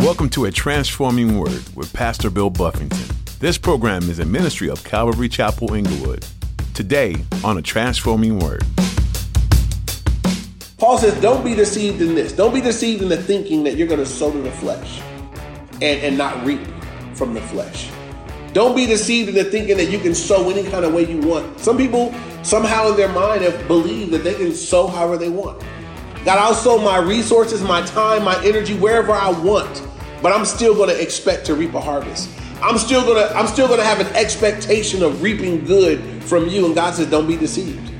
Welcome 0.00 0.30
to 0.30 0.46
A 0.46 0.50
Transforming 0.50 1.38
Word 1.38 1.62
with 1.76 1.92
Pastor 1.92 2.30
Bill 2.30 2.48
Buffington. 2.48 3.14
This 3.38 3.58
program 3.58 4.08
is 4.08 4.18
a 4.18 4.24
ministry 4.24 4.70
of 4.70 4.82
Calvary 4.82 5.28
Chapel 5.28 5.74
Inglewood. 5.74 6.24
Today 6.72 7.16
on 7.44 7.58
A 7.58 7.62
Transforming 7.62 8.38
Word. 8.38 8.64
Paul 10.78 10.96
says, 10.96 11.20
don't 11.20 11.44
be 11.44 11.54
deceived 11.54 12.00
in 12.00 12.14
this. 12.14 12.32
Don't 12.32 12.54
be 12.54 12.62
deceived 12.62 13.02
in 13.02 13.10
the 13.10 13.22
thinking 13.22 13.62
that 13.64 13.76
you're 13.76 13.86
going 13.86 14.00
to 14.00 14.06
sow 14.06 14.32
to 14.32 14.38
the 14.38 14.50
flesh 14.50 15.02
and, 15.82 16.00
and 16.00 16.16
not 16.16 16.42
reap 16.46 16.66
from 17.12 17.34
the 17.34 17.42
flesh. 17.42 17.90
Don't 18.54 18.74
be 18.74 18.86
deceived 18.86 19.28
in 19.28 19.34
the 19.34 19.44
thinking 19.44 19.76
that 19.76 19.90
you 19.90 19.98
can 19.98 20.14
sow 20.14 20.48
any 20.48 20.68
kind 20.70 20.86
of 20.86 20.94
way 20.94 21.06
you 21.06 21.20
want. 21.20 21.60
Some 21.60 21.76
people 21.76 22.14
somehow 22.42 22.88
in 22.88 22.96
their 22.96 23.12
mind 23.12 23.42
have 23.42 23.68
believed 23.68 24.12
that 24.12 24.24
they 24.24 24.34
can 24.34 24.54
sow 24.54 24.86
however 24.86 25.18
they 25.18 25.28
want. 25.28 25.62
God, 26.24 26.38
I'll 26.38 26.54
sow 26.54 26.78
my 26.78 26.98
resources, 26.98 27.62
my 27.62 27.80
time, 27.82 28.24
my 28.24 28.42
energy 28.44 28.74
wherever 28.76 29.12
I 29.12 29.30
want, 29.30 29.86
but 30.22 30.32
I'm 30.32 30.44
still 30.44 30.74
going 30.74 30.90
to 30.90 31.00
expect 31.00 31.46
to 31.46 31.54
reap 31.54 31.74
a 31.74 31.80
harvest. 31.80 32.28
I'm 32.62 32.76
still 32.76 33.02
gonna 33.06 33.32
I'm 33.34 33.46
still 33.46 33.68
gonna 33.68 33.84
have 33.84 34.00
an 34.00 34.14
expectation 34.14 35.02
of 35.02 35.22
reaping 35.22 35.64
good 35.64 36.22
from 36.22 36.46
you. 36.46 36.66
And 36.66 36.74
God 36.74 36.94
says, 36.94 37.08
don't 37.08 37.26
be 37.26 37.36
deceived. 37.36 37.90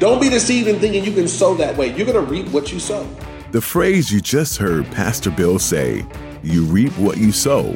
Don't 0.00 0.20
be 0.20 0.28
deceived 0.28 0.66
in 0.66 0.80
thinking 0.80 1.04
you 1.04 1.12
can 1.12 1.28
sow 1.28 1.54
that 1.54 1.76
way. 1.76 1.94
You're 1.94 2.06
gonna 2.06 2.20
reap 2.20 2.48
what 2.48 2.72
you 2.72 2.80
sow. 2.80 3.08
The 3.52 3.60
phrase 3.60 4.10
you 4.10 4.20
just 4.20 4.58
heard 4.58 4.86
Pastor 4.86 5.30
Bill 5.30 5.60
say, 5.60 6.04
you 6.42 6.64
reap 6.64 6.92
what 6.98 7.18
you 7.18 7.30
sow. 7.30 7.72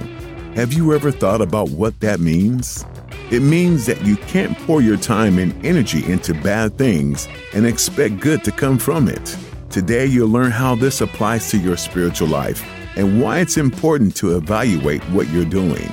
Have 0.57 0.73
you 0.73 0.93
ever 0.93 1.13
thought 1.13 1.41
about 1.41 1.71
what 1.71 1.99
that 2.01 2.19
means? 2.19 2.85
It 3.31 3.41
means 3.41 3.87
that 3.87 4.05
you 4.05 4.17
can't 4.17 4.59
pour 4.67 4.83
your 4.83 4.97
time 4.97 5.39
and 5.39 5.65
energy 5.65 6.05
into 6.11 6.35
bad 6.35 6.77
things 6.77 7.29
and 7.55 7.65
expect 7.65 8.19
good 8.19 8.43
to 8.45 8.51
come 8.51 8.79
from 8.79 9.09
it. 9.09 9.37
Today, 9.71 10.07
you'll 10.07 10.29
learn 10.29 10.51
how 10.51 10.75
this 10.75 11.01
applies 11.01 11.51
to 11.51 11.59
your 11.59 11.77
spiritual 11.77 12.29
life 12.29 12.65
and 12.97 13.21
why 13.21 13.41
it's 13.41 13.57
important 13.57 14.15
to 14.17 14.37
evaluate 14.37 15.03
what 15.11 15.29
you're 15.31 15.45
doing. 15.45 15.91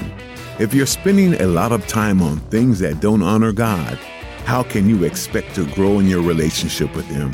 If 0.60 0.74
you're 0.74 0.86
spending 0.86 1.34
a 1.42 1.48
lot 1.48 1.72
of 1.72 1.88
time 1.88 2.22
on 2.22 2.38
things 2.50 2.80
that 2.80 3.00
don't 3.00 3.24
honor 3.24 3.52
God, 3.52 3.98
how 4.46 4.64
can 4.64 4.88
you 4.90 5.04
expect 5.04 5.56
to 5.56 5.66
grow 5.74 6.00
in 6.00 6.08
your 6.08 6.22
relationship 6.22 6.96
with 6.96 7.06
Him? 7.06 7.34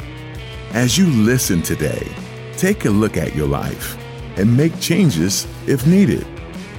As 0.72 0.98
you 0.98 1.08
listen 1.08 1.62
today, 1.62 2.08
take 2.58 2.86
a 2.86 2.90
look 2.90 3.18
at 3.18 3.36
your 3.36 3.48
life 3.48 3.98
and 4.38 4.56
make 4.56 4.80
changes 4.80 5.48
if 5.66 5.86
needed. 5.88 6.26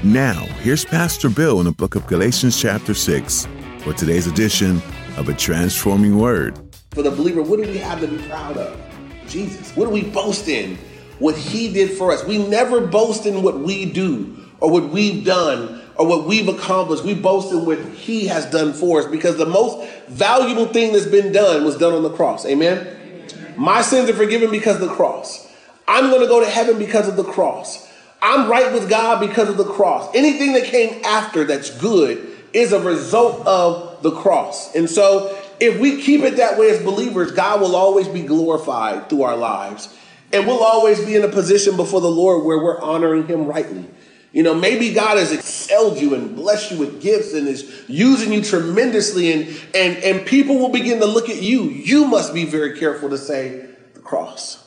Now, 0.04 0.44
here's 0.62 0.84
Pastor 0.84 1.28
Bill 1.28 1.58
in 1.58 1.64
the 1.64 1.72
book 1.72 1.96
of 1.96 2.06
Galatians, 2.06 2.60
chapter 2.60 2.94
6, 2.94 3.48
for 3.80 3.92
today's 3.92 4.26
edition 4.26 4.80
of 5.16 5.28
A 5.28 5.34
Transforming 5.34 6.18
Word. 6.18 6.58
For 6.92 7.02
the 7.02 7.10
believer, 7.10 7.42
what 7.42 7.60
do 7.60 7.68
we 7.68 7.78
have 7.78 8.00
to 8.00 8.06
be 8.06 8.18
proud 8.28 8.56
of? 8.56 8.80
Jesus. 9.26 9.76
What 9.76 9.86
do 9.86 9.90
we 9.90 10.04
boast 10.04 10.48
in? 10.48 10.78
What 11.18 11.36
He 11.36 11.72
did 11.72 11.96
for 11.96 12.12
us. 12.12 12.24
We 12.24 12.38
never 12.38 12.86
boast 12.86 13.26
in 13.26 13.42
what 13.42 13.58
we 13.58 13.84
do 13.86 14.36
or 14.60 14.70
what 14.70 14.90
we've 14.90 15.24
done 15.24 15.82
or 15.96 16.06
what 16.06 16.26
we've 16.26 16.48
accomplished. 16.48 17.04
We 17.04 17.14
boast 17.14 17.52
in 17.52 17.66
what 17.66 17.78
He 17.80 18.26
has 18.26 18.46
done 18.46 18.72
for 18.72 19.00
us 19.00 19.06
because 19.06 19.36
the 19.36 19.46
most 19.46 19.88
valuable 20.08 20.66
thing 20.66 20.92
that's 20.92 21.06
been 21.06 21.32
done 21.32 21.64
was 21.64 21.76
done 21.76 21.92
on 21.92 22.02
the 22.02 22.10
cross. 22.10 22.46
Amen? 22.46 22.78
Amen. 22.78 23.54
My 23.56 23.82
sins 23.82 24.08
are 24.08 24.14
forgiven 24.14 24.50
because 24.50 24.80
of 24.80 24.88
the 24.88 24.94
cross. 24.94 25.46
I'm 25.86 26.10
going 26.10 26.20
to 26.20 26.28
go 26.28 26.40
to 26.40 26.48
heaven 26.48 26.78
because 26.78 27.08
of 27.08 27.16
the 27.16 27.24
cross. 27.24 27.88
I'm 28.20 28.50
right 28.50 28.72
with 28.72 28.90
God 28.90 29.20
because 29.20 29.48
of 29.48 29.56
the 29.56 29.64
cross. 29.64 30.10
Anything 30.14 30.52
that 30.52 30.64
came 30.64 31.02
after 31.04 31.44
that's 31.44 31.76
good 31.78 32.36
is 32.52 32.72
a 32.72 32.80
result 32.80 33.46
of 33.46 34.02
the 34.02 34.10
cross. 34.10 34.74
And 34.74 34.88
so, 34.88 35.36
if 35.60 35.80
we 35.80 36.02
keep 36.02 36.22
it 36.22 36.36
that 36.36 36.58
way 36.58 36.70
as 36.70 36.82
believers, 36.82 37.32
God 37.32 37.60
will 37.60 37.74
always 37.74 38.08
be 38.08 38.22
glorified 38.22 39.08
through 39.08 39.22
our 39.22 39.36
lives. 39.36 39.94
And 40.32 40.46
we'll 40.46 40.62
always 40.62 41.04
be 41.04 41.16
in 41.16 41.24
a 41.24 41.28
position 41.28 41.76
before 41.76 42.00
the 42.00 42.10
Lord 42.10 42.44
where 42.44 42.58
we're 42.58 42.80
honoring 42.80 43.26
Him 43.26 43.46
rightly. 43.46 43.86
You 44.32 44.42
know, 44.42 44.54
maybe 44.54 44.92
God 44.92 45.16
has 45.16 45.32
excelled 45.32 45.98
you 45.98 46.14
and 46.14 46.36
blessed 46.36 46.72
you 46.72 46.78
with 46.78 47.00
gifts 47.00 47.32
and 47.32 47.48
is 47.48 47.84
using 47.88 48.32
you 48.32 48.42
tremendously, 48.42 49.32
and, 49.32 49.48
and, 49.74 49.96
and 50.04 50.26
people 50.26 50.58
will 50.58 50.68
begin 50.68 51.00
to 51.00 51.06
look 51.06 51.30
at 51.30 51.40
you. 51.40 51.62
You 51.62 52.06
must 52.06 52.34
be 52.34 52.44
very 52.44 52.78
careful 52.78 53.08
to 53.08 53.16
say, 53.16 53.68
the 53.94 54.00
cross. 54.00 54.64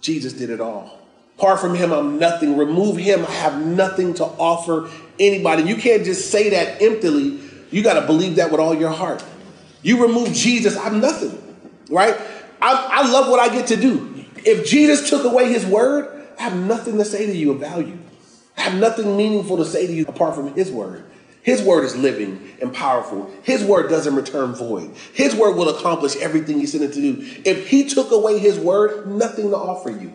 Jesus 0.00 0.32
did 0.32 0.48
it 0.48 0.60
all. 0.60 0.98
Apart 1.38 1.60
from 1.60 1.74
him, 1.74 1.90
I'm 1.92 2.18
nothing. 2.18 2.56
Remove 2.56 2.98
him, 2.98 3.26
I 3.26 3.32
have 3.32 3.66
nothing 3.66 4.14
to 4.14 4.24
offer 4.24 4.88
anybody. 5.18 5.64
You 5.64 5.76
can't 5.76 6.04
just 6.04 6.30
say 6.30 6.50
that 6.50 6.80
emptily. 6.80 7.40
You 7.70 7.82
got 7.82 8.00
to 8.00 8.06
believe 8.06 8.36
that 8.36 8.50
with 8.50 8.60
all 8.60 8.74
your 8.74 8.90
heart. 8.90 9.24
You 9.82 10.02
remove 10.02 10.32
Jesus, 10.32 10.76
I'm 10.76 11.00
nothing, 11.00 11.36
right? 11.88 12.14
I, 12.62 12.88
I 12.92 13.10
love 13.10 13.28
what 13.28 13.40
I 13.40 13.52
get 13.52 13.68
to 13.68 13.76
do. 13.76 14.09
If 14.44 14.66
Jesus 14.66 15.08
took 15.08 15.24
away 15.24 15.52
his 15.52 15.66
word, 15.66 16.26
I 16.38 16.44
have 16.44 16.56
nothing 16.56 16.96
to 16.98 17.04
say 17.04 17.26
to 17.26 17.36
you 17.36 17.52
of 17.52 17.60
value. 17.60 17.98
I 18.56 18.62
have 18.62 18.74
nothing 18.74 19.16
meaningful 19.16 19.56
to 19.56 19.64
say 19.64 19.86
to 19.86 19.92
you 19.92 20.04
apart 20.06 20.34
from 20.34 20.54
His 20.54 20.70
word. 20.70 21.04
His 21.42 21.62
word 21.62 21.84
is 21.84 21.96
living 21.96 22.50
and 22.60 22.74
powerful. 22.74 23.30
His 23.42 23.64
word 23.64 23.88
doesn't 23.88 24.14
return 24.14 24.54
void. 24.54 24.94
His 25.14 25.34
word 25.34 25.56
will 25.56 25.70
accomplish 25.70 26.16
everything 26.16 26.60
He 26.60 26.66
sent 26.66 26.84
it 26.84 26.92
to 26.92 27.00
do. 27.00 27.40
If 27.46 27.68
He 27.68 27.88
took 27.88 28.10
away 28.10 28.38
His 28.38 28.58
word, 28.58 29.06
nothing 29.06 29.50
to 29.50 29.56
offer 29.56 29.90
you. 29.90 30.12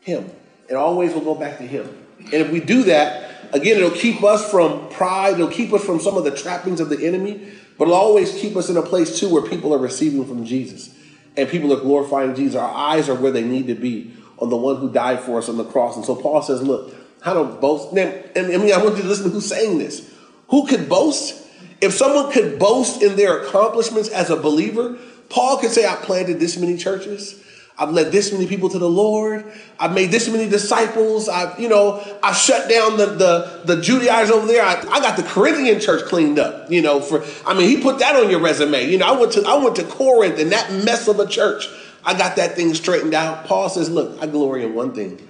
Him. 0.00 0.30
It 0.68 0.74
always 0.74 1.14
will 1.14 1.22
go 1.22 1.34
back 1.34 1.58
to 1.58 1.64
Him. 1.64 1.88
And 2.18 2.34
if 2.34 2.50
we 2.50 2.60
do 2.60 2.82
that, 2.84 3.54
again, 3.54 3.78
it'll 3.78 3.90
keep 3.90 4.22
us 4.22 4.50
from 4.50 4.90
pride. 4.90 5.34
It'll 5.34 5.48
keep 5.48 5.72
us 5.72 5.82
from 5.82 6.00
some 6.00 6.18
of 6.18 6.24
the 6.24 6.36
trappings 6.36 6.80
of 6.80 6.90
the 6.90 7.06
enemy. 7.06 7.52
But 7.78 7.84
it'll 7.84 7.94
always 7.94 8.32
keep 8.32 8.54
us 8.56 8.68
in 8.68 8.76
a 8.76 8.82
place, 8.82 9.18
too, 9.18 9.32
where 9.32 9.42
people 9.42 9.72
are 9.72 9.78
receiving 9.78 10.26
from 10.26 10.44
Jesus. 10.44 10.94
And 11.38 11.48
people 11.48 11.72
are 11.72 11.80
glorifying 11.80 12.34
Jesus. 12.34 12.56
Our 12.56 12.74
eyes 12.74 13.08
are 13.08 13.14
where 13.14 13.30
they 13.30 13.44
need 13.44 13.68
to 13.68 13.74
be 13.74 14.12
on 14.38 14.50
the 14.50 14.56
one 14.56 14.76
who 14.76 14.92
died 14.92 15.20
for 15.20 15.38
us 15.38 15.48
on 15.48 15.56
the 15.56 15.64
cross. 15.64 15.96
And 15.96 16.04
so 16.04 16.16
Paul 16.16 16.42
says, 16.42 16.62
look, 16.62 16.94
how 17.22 17.34
to 17.34 17.44
boast. 17.44 17.96
And, 17.96 18.24
I 18.36 18.56
mean, 18.56 18.72
I 18.72 18.82
want 18.82 18.96
you 18.96 19.02
to 19.02 19.08
listen 19.08 19.24
to 19.24 19.30
who's 19.30 19.46
saying 19.46 19.78
this. 19.78 20.12
Who 20.48 20.66
could 20.66 20.88
boast? 20.88 21.46
If 21.80 21.92
someone 21.94 22.32
could 22.32 22.58
boast 22.58 23.02
in 23.02 23.16
their 23.16 23.44
accomplishments 23.44 24.08
as 24.08 24.30
a 24.30 24.36
believer, 24.36 24.98
Paul 25.28 25.58
could 25.58 25.70
say, 25.70 25.86
I 25.86 25.94
planted 25.94 26.40
this 26.40 26.56
many 26.56 26.76
churches. 26.76 27.40
I've 27.78 27.90
led 27.90 28.10
this 28.10 28.32
many 28.32 28.46
people 28.48 28.68
to 28.70 28.78
the 28.78 28.88
Lord. 28.88 29.44
I've 29.78 29.94
made 29.94 30.10
this 30.10 30.28
many 30.28 30.48
disciples. 30.48 31.28
I've, 31.28 31.60
you 31.60 31.68
know, 31.68 32.02
I 32.22 32.32
shut 32.32 32.68
down 32.68 32.96
the, 32.96 33.06
the, 33.06 33.74
the 33.74 33.80
Judaizers 33.80 34.32
over 34.32 34.48
there. 34.48 34.64
I, 34.64 34.80
I 34.90 35.00
got 35.00 35.16
the 35.16 35.22
Corinthian 35.22 35.78
church 35.78 36.04
cleaned 36.06 36.40
up, 36.40 36.70
you 36.70 36.82
know, 36.82 37.00
for, 37.00 37.24
I 37.46 37.54
mean, 37.54 37.68
he 37.68 37.80
put 37.80 38.00
that 38.00 38.16
on 38.16 38.30
your 38.30 38.40
resume. 38.40 38.90
You 38.90 38.98
know, 38.98 39.06
I 39.06 39.18
went 39.18 39.32
to, 39.32 39.44
I 39.46 39.62
went 39.62 39.76
to 39.76 39.84
Corinth 39.84 40.40
and 40.40 40.50
that 40.50 40.72
mess 40.72 41.06
of 41.06 41.20
a 41.20 41.26
church. 41.26 41.68
I 42.04 42.18
got 42.18 42.36
that 42.36 42.56
thing 42.56 42.74
straightened 42.74 43.14
out. 43.14 43.44
Paul 43.44 43.68
says, 43.68 43.88
look, 43.88 44.20
I 44.20 44.26
glory 44.26 44.64
in 44.64 44.74
one 44.74 44.92
thing, 44.92 45.28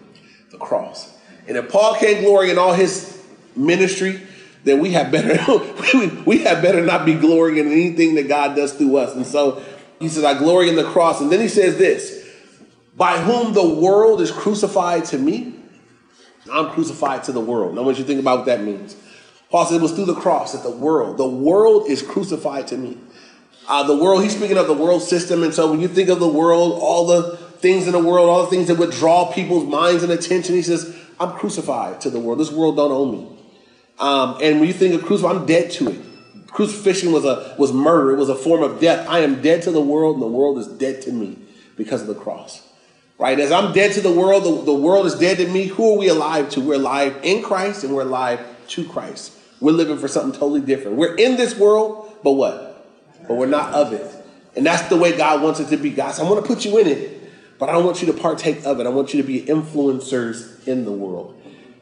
the 0.51 0.59
cross. 0.59 1.15
And 1.47 1.57
if 1.57 1.71
Paul 1.71 1.97
can't 1.97 2.21
glory 2.21 2.51
in 2.51 2.57
all 2.57 2.73
his 2.73 3.23
ministry, 3.57 4.23
then 4.65 4.81
we 4.81 4.93
have 4.93 5.11
better 5.11 5.39
we 6.27 6.39
have 6.41 6.63
better 6.63 6.85
not 6.85 7.05
be 7.05 7.15
glorying 7.15 7.59
in 7.59 7.73
anything 7.73 8.15
that 8.15 8.29
God 8.29 8.57
does 8.57 8.73
through 8.73 8.97
us. 8.97 9.15
And 9.15 9.27
so 9.27 9.63
he 9.99 10.09
says, 10.09 10.25
I 10.25 10.39
glory 10.39 10.69
in 10.69 10.77
the 10.77 10.85
cross. 10.85 11.21
And 11.21 11.31
then 11.31 11.41
he 11.41 11.49
says 11.49 11.77
this 11.79 12.18
by 12.99 13.17
whom 13.19 13.55
the 13.55 13.67
world 13.67 14.21
is 14.21 14.31
crucified 14.33 15.05
to 15.07 15.19
me, 15.19 15.55
I'm 16.53 16.71
crucified 16.71 17.23
to 17.25 17.33
the 17.33 17.41
world. 17.41 17.75
Now, 17.75 17.83
I 17.83 17.85
want 17.85 17.99
you 17.99 18.05
to 18.05 18.09
think 18.09 18.21
about 18.21 18.39
what 18.39 18.47
that 18.47 18.63
means. 18.63 18.97
Paul 19.51 19.65
said 19.65 19.77
it 19.77 19.83
was 19.83 19.93
through 19.93 20.07
the 20.07 20.15
cross 20.15 20.53
that 20.53 20.63
the 20.63 20.77
world, 20.77 21.17
the 21.17 21.29
world 21.29 21.89
is 21.89 22.03
crucified 22.03 22.67
to 22.69 22.77
me. 22.77 22.99
Uh, 23.69 23.85
the 23.85 23.97
world, 23.97 24.23
he's 24.23 24.37
speaking 24.37 24.59
of 24.59 24.67
the 24.67 24.75
world 24.75 25.03
system. 25.03 25.43
And 25.43 25.55
so 25.55 25.71
when 25.71 25.81
you 25.81 25.89
think 25.89 26.09
of 26.09 26.21
the 26.21 26.29
world, 26.29 26.79
all 26.81 27.07
the 27.07 27.37
things 27.37 27.87
in 27.87 27.93
the 27.93 28.03
world, 28.03 28.29
all 28.29 28.45
the 28.45 28.51
things 28.51 28.69
that 28.69 28.77
would 28.77 28.91
draw 28.91 29.31
people's 29.31 29.67
minds 29.67 30.03
and 30.03 30.11
attention, 30.11 30.55
he 30.55 30.63
says, 30.63 30.97
I'm 31.21 31.33
crucified 31.33 32.01
to 32.03 32.11
the 32.11 32.19
world. 32.19 32.41
This 32.41 32.51
world 32.51 32.77
don't 32.77 32.93
own 32.93 33.13
me. 33.13 33.39
Um, 33.99 34.39
and 34.43 34.59
when 34.59 34.69
you 34.69 34.75
think 34.75 34.95
of 34.95 35.05
crucifix, 35.05 35.35
I'm 35.35 35.47
dead 35.47 35.71
to 35.73 35.91
it. 35.91 36.01
Crucifixion 36.49 37.13
was 37.13 37.25
a 37.25 37.55
was 37.59 37.73
murder. 37.73 38.13
It 38.13 38.17
was 38.17 38.31
a 38.31 38.35
form 38.35 38.63
of 38.63 38.81
death. 38.81 39.07
I 39.09 39.21
am 39.21 39.43
dead 39.43 39.63
to 39.63 39.71
the 39.71 39.81
world, 39.81 40.15
and 40.15 40.23
the 40.23 40.29
world 40.29 40.59
is 40.59 40.67
dead 40.67 41.03
to 41.03 41.13
me 41.13 41.37
because 41.77 42.01
of 42.01 42.07
the 42.07 42.15
cross. 42.15 42.68
Right? 43.19 43.39
As 43.41 43.51
I'm 43.51 43.73
dead 43.73 43.93
to 43.95 44.01
the 44.01 44.13
world, 44.13 44.45
the, 44.45 44.65
the 44.65 44.75
world 44.75 45.07
is 45.07 45.17
dead 45.17 45.39
to 45.39 45.49
me. 45.49 45.67
Who 45.67 45.95
are 45.95 45.99
we 45.99 46.09
alive 46.09 46.51
to? 46.51 46.61
We're 46.61 46.75
alive 46.75 47.19
in 47.25 47.43
Christ, 47.43 47.83
and 47.83 47.93
we're 47.93 48.03
alive 48.03 48.41
to 48.69 48.89
Christ. 48.89 49.33
We're 49.61 49.73
living 49.73 49.99
for 49.99 50.07
something 50.07 50.39
totally 50.39 50.61
different. 50.61 50.97
We're 50.97 51.17
in 51.17 51.37
this 51.37 51.59
world, 51.59 52.17
but 52.23 52.33
what? 52.33 52.87
But 53.27 53.35
we're 53.35 53.47
not 53.47 53.75
of 53.75 53.93
it. 53.93 54.07
And 54.55 54.65
that's 54.65 54.89
the 54.89 54.97
way 54.97 55.17
God 55.17 55.43
wants 55.43 55.59
it 55.59 55.69
to 55.69 55.77
be. 55.77 55.91
God 55.91 56.13
said, 56.13 56.23
I'm 56.23 56.29
going 56.29 56.43
to 56.43 56.47
put 56.47 56.65
you 56.65 56.79
in 56.79 56.87
it, 56.87 57.59
but 57.59 57.69
I 57.69 57.73
don't 57.73 57.85
want 57.85 58.01
you 58.01 58.13
to 58.13 58.19
partake 58.19 58.65
of 58.65 58.79
it. 58.79 58.87
I 58.87 58.91
want 58.91 59.13
you 59.13 59.21
to 59.21 59.27
be 59.27 59.43
influencers 59.43 60.67
in 60.69 60.85
the 60.85 60.93
world. 60.93 61.35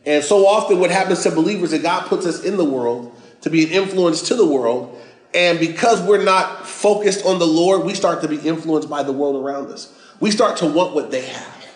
And 0.06 0.24
so 0.24 0.46
often, 0.46 0.80
what 0.80 0.90
happens 0.90 1.22
to 1.24 1.30
believers 1.30 1.72
is 1.72 1.82
that 1.82 1.82
God 1.82 2.08
puts 2.08 2.24
us 2.24 2.44
in 2.44 2.56
the 2.56 2.64
world 2.64 3.14
to 3.42 3.50
be 3.50 3.64
an 3.64 3.70
influence 3.70 4.22
to 4.28 4.34
the 4.34 4.46
world. 4.46 4.98
And 5.34 5.58
because 5.58 6.00
we're 6.00 6.24
not 6.24 6.66
focused 6.66 7.26
on 7.26 7.38
the 7.38 7.46
Lord, 7.46 7.84
we 7.84 7.92
start 7.92 8.22
to 8.22 8.28
be 8.28 8.36
influenced 8.38 8.88
by 8.88 9.02
the 9.02 9.12
world 9.12 9.44
around 9.44 9.70
us. 9.70 9.92
We 10.20 10.30
start 10.30 10.58
to 10.58 10.66
want 10.66 10.94
what 10.94 11.10
they 11.10 11.22
have. 11.22 11.66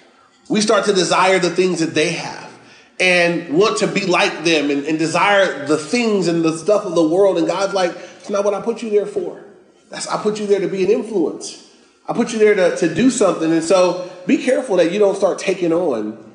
We 0.49 0.61
start 0.61 0.87
to 0.87 0.93
desire 0.93 1.39
the 1.39 1.51
things 1.51 1.81
that 1.81 1.95
they 1.95 2.13
have 2.13 2.51
and 2.99 3.57
want 3.57 3.79
to 3.79 3.87
be 3.87 4.07
like 4.07 4.45
them 4.45 4.71
and, 4.71 4.85
and 4.85 4.99
desire 4.99 5.67
the 5.67 5.79
things 5.79 6.29
and 6.29 6.45
the 6.45 6.57
stuff 6.59 6.85
of 6.85 6.95
the 6.95 7.07
world. 7.07 7.39
And 7.39 7.47
God's 7.47 7.73
like, 7.73 7.93
it's 7.93 8.31
not 8.31 8.45
what 8.45 8.55
I 8.55 8.61
put 8.61 8.83
you 8.83 8.91
there 8.91 9.07
for. 9.07 9.43
That's, 9.89 10.07
I 10.07 10.23
put 10.23 10.39
you 10.39 10.47
there 10.47 10.61
to 10.61 10.69
be 10.69 10.85
an 10.85 10.91
influence. 10.91 11.67
I 12.09 12.13
put 12.13 12.33
you 12.33 12.39
there 12.39 12.55
to, 12.55 12.77
to 12.77 12.95
do 12.95 13.11
something. 13.11 13.53
And 13.53 13.63
so 13.63 14.11
be 14.27 14.39
careful 14.39 14.77
that 14.77 14.93
you 14.93 14.99
don't 14.99 15.17
start 15.17 15.39
taking 15.39 15.73
on 15.73 16.33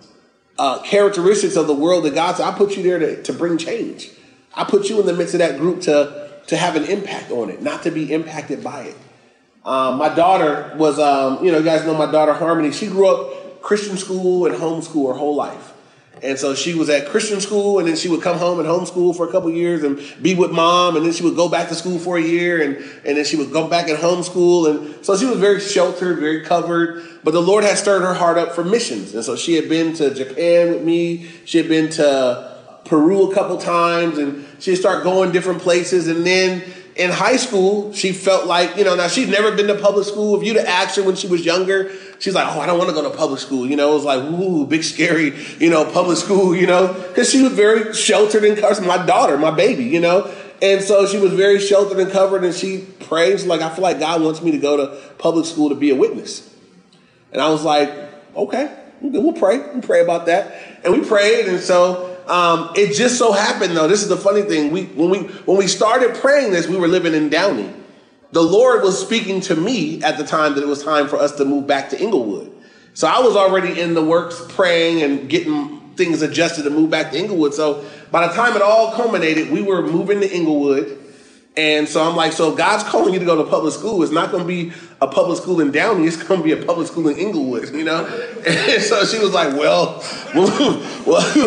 uh, 0.57 0.81
characteristics 0.83 1.55
of 1.55 1.67
the 1.67 1.73
world 1.73 2.05
that 2.05 2.15
God 2.15 2.37
said, 2.37 2.47
I 2.47 2.57
put 2.57 2.77
you 2.77 2.83
there 2.83 2.99
to, 2.99 3.23
to 3.23 3.33
bring 3.33 3.57
change. 3.57 4.09
I 4.53 4.63
put 4.63 4.89
you 4.89 4.99
in 5.01 5.05
the 5.05 5.13
midst 5.13 5.33
of 5.33 5.39
that 5.39 5.57
group 5.59 5.81
to, 5.81 6.31
to 6.47 6.57
have 6.57 6.75
an 6.75 6.85
impact 6.85 7.31
on 7.31 7.49
it, 7.49 7.61
not 7.61 7.83
to 7.83 7.91
be 7.91 8.13
impacted 8.13 8.63
by 8.63 8.83
it. 8.83 8.95
Um, 9.65 9.97
my 9.97 10.13
daughter 10.13 10.71
was, 10.77 10.99
um, 10.99 11.43
you 11.43 11.51
know, 11.51 11.57
you 11.57 11.65
guys 11.65 11.85
know 11.85 11.95
my 11.95 12.09
daughter 12.11 12.33
Harmony. 12.33 12.71
She 12.71 12.85
grew 12.85 13.07
up 13.07 13.61
Christian 13.63 13.97
school 13.97 14.45
and 14.45 14.55
homeschool 14.55 15.11
her 15.11 15.17
whole 15.17 15.35
life. 15.35 15.73
And 16.23 16.39
so 16.39 16.55
she 16.55 16.73
was 16.75 16.89
at 16.89 17.07
Christian 17.07 17.41
school, 17.41 17.79
and 17.79 17.87
then 17.87 17.95
she 17.97 18.07
would 18.07 18.21
come 18.21 18.37
home 18.37 18.59
and 18.59 18.67
homeschool 18.67 19.17
for 19.17 19.27
a 19.27 19.31
couple 19.31 19.49
years 19.51 19.83
and 19.83 19.99
be 20.21 20.33
with 20.33 20.51
mom, 20.51 20.95
and 20.95 21.05
then 21.05 21.11
she 21.11 21.23
would 21.23 21.35
go 21.35 21.49
back 21.49 21.67
to 21.69 21.75
school 21.75 21.99
for 21.99 22.17
a 22.17 22.21
year, 22.21 22.61
and, 22.63 22.77
and 23.05 23.17
then 23.17 23.25
she 23.25 23.35
would 23.35 23.51
go 23.51 23.67
back 23.67 23.89
and 23.89 23.97
homeschool. 23.97 24.69
And 24.69 25.05
so 25.05 25.17
she 25.17 25.25
was 25.25 25.39
very 25.39 25.59
sheltered, 25.59 26.19
very 26.19 26.41
covered. 26.41 27.03
But 27.23 27.31
the 27.31 27.41
Lord 27.41 27.63
had 27.63 27.77
stirred 27.77 28.01
her 28.01 28.13
heart 28.13 28.37
up 28.37 28.53
for 28.53 28.63
missions. 28.63 29.13
And 29.13 29.25
so 29.25 29.35
she 29.35 29.55
had 29.55 29.67
been 29.67 29.93
to 29.95 30.13
Japan 30.13 30.69
with 30.69 30.83
me, 30.83 31.29
she 31.43 31.57
had 31.57 31.67
been 31.67 31.89
to 31.91 32.54
Peru 32.85 33.31
a 33.31 33.33
couple 33.33 33.57
times, 33.57 34.17
and 34.17 34.45
she'd 34.59 34.75
start 34.75 35.03
going 35.03 35.31
different 35.31 35.61
places. 35.61 36.07
And 36.07 36.25
then 36.25 36.63
in 36.95 37.11
high 37.11 37.35
school, 37.35 37.91
she 37.93 38.13
felt 38.13 38.47
like, 38.47 38.77
you 38.77 38.83
know, 38.85 38.95
now 38.95 39.07
she'd 39.07 39.27
never 39.29 39.53
been 39.53 39.67
to 39.67 39.75
public 39.75 40.05
school. 40.05 40.39
If 40.39 40.47
you'd 40.47 40.57
asked 40.57 40.95
her 40.95 41.03
when 41.03 41.15
she 41.15 41.27
was 41.27 41.43
younger, 41.43 41.91
she's 42.19 42.33
like, 42.33 42.47
oh, 42.47 42.59
I 42.61 42.65
don't 42.65 42.77
want 42.77 42.89
to 42.89 42.95
go 42.95 43.09
to 43.09 43.17
public 43.17 43.39
school. 43.41 43.67
You 43.67 43.75
know, 43.75 43.91
it 43.91 43.95
was 43.95 44.05
like, 44.05 44.23
ooh, 44.23 44.65
big 44.65 44.83
scary, 44.83 45.33
you 45.59 45.69
know, 45.69 45.83
public 45.91 46.17
school, 46.17 46.55
you 46.55 46.67
know, 46.67 46.93
because 46.93 47.29
she 47.29 47.41
was 47.41 47.51
very 47.51 47.93
sheltered 47.93 48.45
and 48.45 48.57
covered. 48.57 48.85
My 48.85 49.05
daughter, 49.05 49.37
my 49.37 49.51
baby, 49.51 49.83
you 49.83 49.99
know. 49.99 50.33
And 50.61 50.81
so 50.81 51.05
she 51.05 51.17
was 51.17 51.33
very 51.33 51.59
sheltered 51.59 51.99
and 51.99 52.09
covered, 52.11 52.45
and 52.45 52.53
she 52.53 52.87
prays 53.01 53.45
like, 53.45 53.61
I 53.61 53.69
feel 53.69 53.83
like 53.83 53.99
God 53.99 54.21
wants 54.21 54.41
me 54.41 54.51
to 54.51 54.57
go 54.57 54.77
to 54.77 54.95
public 55.17 55.45
school 55.45 55.67
to 55.69 55.75
be 55.75 55.89
a 55.89 55.95
witness. 55.95 56.49
And 57.33 57.41
I 57.41 57.49
was 57.49 57.63
like, 57.63 57.91
okay, 58.37 58.73
we'll 59.01 59.33
pray. 59.33 59.57
We'll 59.57 59.81
pray 59.81 60.01
about 60.01 60.27
that. 60.27 60.81
And 60.85 60.93
we 60.93 61.05
prayed, 61.05 61.47
and 61.47 61.59
so 61.59 62.14
um, 62.27 62.71
it 62.75 62.93
just 62.93 63.17
so 63.17 63.31
happened, 63.31 63.75
though. 63.75 63.87
This 63.87 64.01
is 64.01 64.09
the 64.09 64.17
funny 64.17 64.41
thing. 64.41 64.71
We 64.71 64.85
when 64.85 65.09
we 65.09 65.19
when 65.19 65.57
we 65.57 65.67
started 65.67 66.15
praying 66.15 66.51
this, 66.51 66.67
we 66.67 66.77
were 66.77 66.87
living 66.87 67.13
in 67.13 67.29
Downey. 67.29 67.71
The 68.31 68.41
Lord 68.41 68.81
was 68.81 68.99
speaking 68.99 69.41
to 69.41 69.55
me 69.55 70.03
at 70.03 70.17
the 70.17 70.25
time 70.25 70.55
that 70.55 70.63
it 70.63 70.67
was 70.67 70.83
time 70.83 71.07
for 71.07 71.17
us 71.17 71.35
to 71.37 71.45
move 71.45 71.67
back 71.67 71.89
to 71.91 72.01
Inglewood. 72.01 72.51
So 72.93 73.07
I 73.07 73.19
was 73.19 73.35
already 73.35 73.79
in 73.79 73.93
the 73.93 74.03
works, 74.03 74.41
praying 74.49 75.03
and 75.03 75.29
getting 75.29 75.79
things 75.95 76.21
adjusted 76.21 76.63
to 76.63 76.69
move 76.69 76.89
back 76.89 77.11
to 77.11 77.17
Inglewood. 77.17 77.53
So 77.53 77.85
by 78.11 78.27
the 78.27 78.33
time 78.33 78.55
it 78.55 78.61
all 78.61 78.93
culminated, 78.93 79.49
we 79.51 79.61
were 79.61 79.81
moving 79.81 80.21
to 80.21 80.29
Inglewood. 80.33 80.97
And 81.57 81.87
so 81.87 82.03
I'm 82.03 82.17
like, 82.17 82.33
so 82.33 82.53
God's 82.53 82.83
calling 82.83 83.13
you 83.13 83.19
to 83.19 83.25
go 83.25 83.41
to 83.41 83.49
public 83.49 83.73
school, 83.73 84.03
it's 84.03 84.11
not 84.11 84.29
going 84.29 84.43
to 84.43 84.47
be 84.47 84.73
a 84.99 85.07
public 85.07 85.37
school 85.37 85.61
in 85.61 85.71
Downey, 85.71 86.05
it's 86.05 86.21
going 86.21 86.41
to 86.41 86.43
be 86.43 86.51
a 86.51 86.65
public 86.65 86.87
school 86.87 87.07
in 87.07 87.17
Inglewood, 87.17 87.73
you 87.73 87.85
know? 87.85 88.05
And 88.45 88.83
so 88.83 89.05
she 89.05 89.19
was 89.19 89.33
like, 89.33 89.53
well, 89.55 90.03
well, 90.35 91.37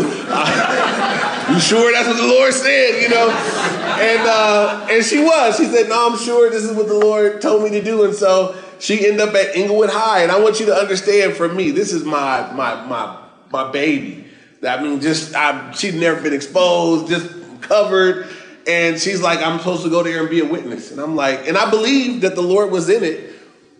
you 1.50 1.60
sure 1.60 1.92
that's 1.92 2.08
what 2.08 2.16
the 2.16 2.26
Lord 2.26 2.54
said, 2.54 3.02
you 3.02 3.08
know? 3.10 3.28
And, 3.30 4.26
uh, 4.26 4.86
and 4.90 5.04
she 5.04 5.22
was. 5.22 5.56
She 5.58 5.66
said, 5.66 5.88
no, 5.88 6.10
I'm 6.10 6.18
sure 6.18 6.50
this 6.50 6.64
is 6.64 6.74
what 6.74 6.88
the 6.88 6.98
Lord 6.98 7.42
told 7.42 7.62
me 7.62 7.70
to 7.70 7.82
do. 7.82 8.04
And 8.04 8.14
so 8.14 8.56
she 8.78 9.06
ended 9.06 9.20
up 9.20 9.34
at 9.34 9.54
Inglewood 9.54 9.90
High. 9.90 10.22
And 10.22 10.32
I 10.32 10.40
want 10.40 10.58
you 10.58 10.66
to 10.66 10.74
understand 10.74 11.34
for 11.34 11.48
me, 11.48 11.70
this 11.70 11.92
is 11.92 12.04
my, 12.04 12.50
my, 12.52 12.86
my, 12.86 13.18
my 13.50 13.70
baby. 13.70 14.24
I 14.66 14.82
mean, 14.82 15.00
just, 15.00 15.34
I, 15.34 15.70
she'd 15.72 15.94
never 15.94 16.20
been 16.20 16.32
exposed, 16.32 17.08
just 17.08 17.30
covered 17.60 18.28
and 18.68 19.00
she's 19.00 19.22
like, 19.22 19.40
I'm 19.40 19.58
supposed 19.58 19.82
to 19.84 19.90
go 19.90 20.02
there 20.02 20.20
and 20.20 20.28
be 20.28 20.40
a 20.40 20.44
witness. 20.44 20.90
And 20.90 21.00
I'm 21.00 21.16
like, 21.16 21.48
and 21.48 21.56
I 21.56 21.70
believe 21.70 22.20
that 22.20 22.34
the 22.34 22.42
Lord 22.42 22.70
was 22.70 22.90
in 22.90 23.02
it. 23.02 23.34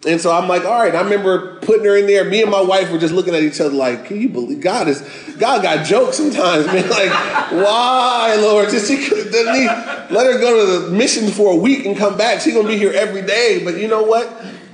And 0.07 0.21
so 0.21 0.33
I'm 0.33 0.49
like, 0.49 0.65
all 0.65 0.81
right. 0.81 0.95
I 0.95 1.03
remember 1.03 1.57
putting 1.57 1.85
her 1.85 1.97
in 1.97 2.07
there. 2.07 2.25
Me 2.25 2.41
and 2.41 2.51
my 2.51 2.61
wife 2.61 2.91
were 2.91 2.99
just 2.99 3.13
looking 3.13 3.35
at 3.35 3.43
each 3.43 3.61
other 3.61 3.75
like, 3.75 4.07
can 4.07 4.21
you 4.21 4.29
believe 4.29 4.61
God 4.61 4.89
is 4.89 5.03
God 5.39 5.63
got 5.63 5.85
jokes 5.85 6.17
sometimes, 6.17 6.67
man? 6.67 6.89
Like, 6.89 7.11
why, 7.53 8.39
Lord? 8.41 8.71
Just 8.71 8.89
she 8.89 8.97
he 8.97 9.67
let 9.67 10.33
her 10.33 10.39
go 10.39 10.81
to 10.83 10.87
the 10.89 10.91
mission 10.91 11.31
for 11.31 11.53
a 11.53 11.57
week 11.57 11.85
and 11.85 11.97
come 11.97 12.17
back. 12.17 12.41
She's 12.41 12.55
gonna 12.55 12.69
be 12.69 12.79
here 12.79 12.93
every 12.93 13.23
day. 13.23 13.61
But 13.63 13.79
you 13.79 13.89
know 13.89 14.05
what? 14.05 14.33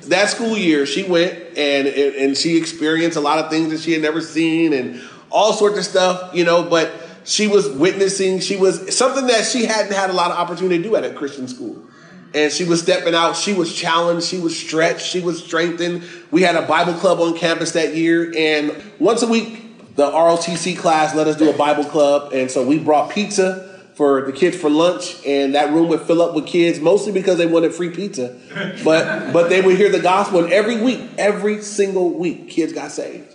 That 0.08 0.28
school 0.28 0.56
year, 0.56 0.86
she 0.86 1.02
went 1.02 1.32
and 1.56 1.88
and 1.88 2.36
she 2.36 2.58
experienced 2.58 3.16
a 3.16 3.20
lot 3.20 3.38
of 3.38 3.50
things 3.50 3.70
that 3.70 3.80
she 3.80 3.92
had 3.92 4.02
never 4.02 4.20
seen 4.20 4.74
and 4.74 5.00
all 5.30 5.54
sorts 5.54 5.78
of 5.78 5.84
stuff, 5.84 6.34
you 6.34 6.44
know, 6.44 6.62
but 6.62 6.92
she 7.24 7.46
was 7.46 7.68
witnessing. 7.68 8.40
She 8.40 8.56
was 8.56 8.96
something 8.96 9.26
that 9.26 9.46
she 9.46 9.64
hadn't 9.64 9.92
had 9.92 10.10
a 10.10 10.12
lot 10.12 10.30
of 10.30 10.38
opportunity 10.38 10.78
to 10.78 10.82
do 10.82 10.96
at 10.96 11.04
a 11.04 11.12
Christian 11.12 11.48
school. 11.48 11.82
And 12.34 12.52
she 12.52 12.64
was 12.64 12.82
stepping 12.82 13.14
out. 13.14 13.36
She 13.36 13.52
was 13.52 13.74
challenged. 13.74 14.26
She 14.26 14.38
was 14.38 14.58
stretched. 14.58 15.06
She 15.06 15.20
was 15.20 15.42
strengthened. 15.42 16.02
We 16.30 16.42
had 16.42 16.56
a 16.56 16.62
Bible 16.62 16.94
club 16.94 17.20
on 17.20 17.36
campus 17.36 17.72
that 17.72 17.94
year. 17.94 18.32
And 18.36 18.82
once 18.98 19.22
a 19.22 19.28
week, 19.28 19.94
the 19.96 20.10
ROTC 20.10 20.76
class 20.76 21.14
let 21.14 21.28
us 21.28 21.36
do 21.36 21.48
a 21.48 21.56
Bible 21.56 21.84
club. 21.84 22.32
And 22.32 22.50
so 22.50 22.66
we 22.66 22.78
brought 22.78 23.10
pizza 23.10 23.70
for 23.94 24.22
the 24.22 24.32
kids 24.32 24.56
for 24.56 24.68
lunch, 24.68 25.24
and 25.24 25.54
that 25.54 25.72
room 25.72 25.88
would 25.88 26.00
fill 26.02 26.20
up 26.20 26.34
with 26.34 26.46
kids, 26.46 26.80
mostly 26.80 27.12
because 27.12 27.38
they 27.38 27.46
wanted 27.46 27.72
free 27.72 27.90
pizza. 27.90 28.36
But 28.84 29.32
but 29.32 29.48
they 29.48 29.60
would 29.60 29.76
hear 29.76 29.88
the 29.88 30.00
gospel, 30.00 30.42
and 30.42 30.52
every 30.52 30.82
week, 30.82 31.00
every 31.16 31.62
single 31.62 32.10
week, 32.10 32.50
kids 32.50 32.72
got 32.72 32.90
saved. 32.90 33.33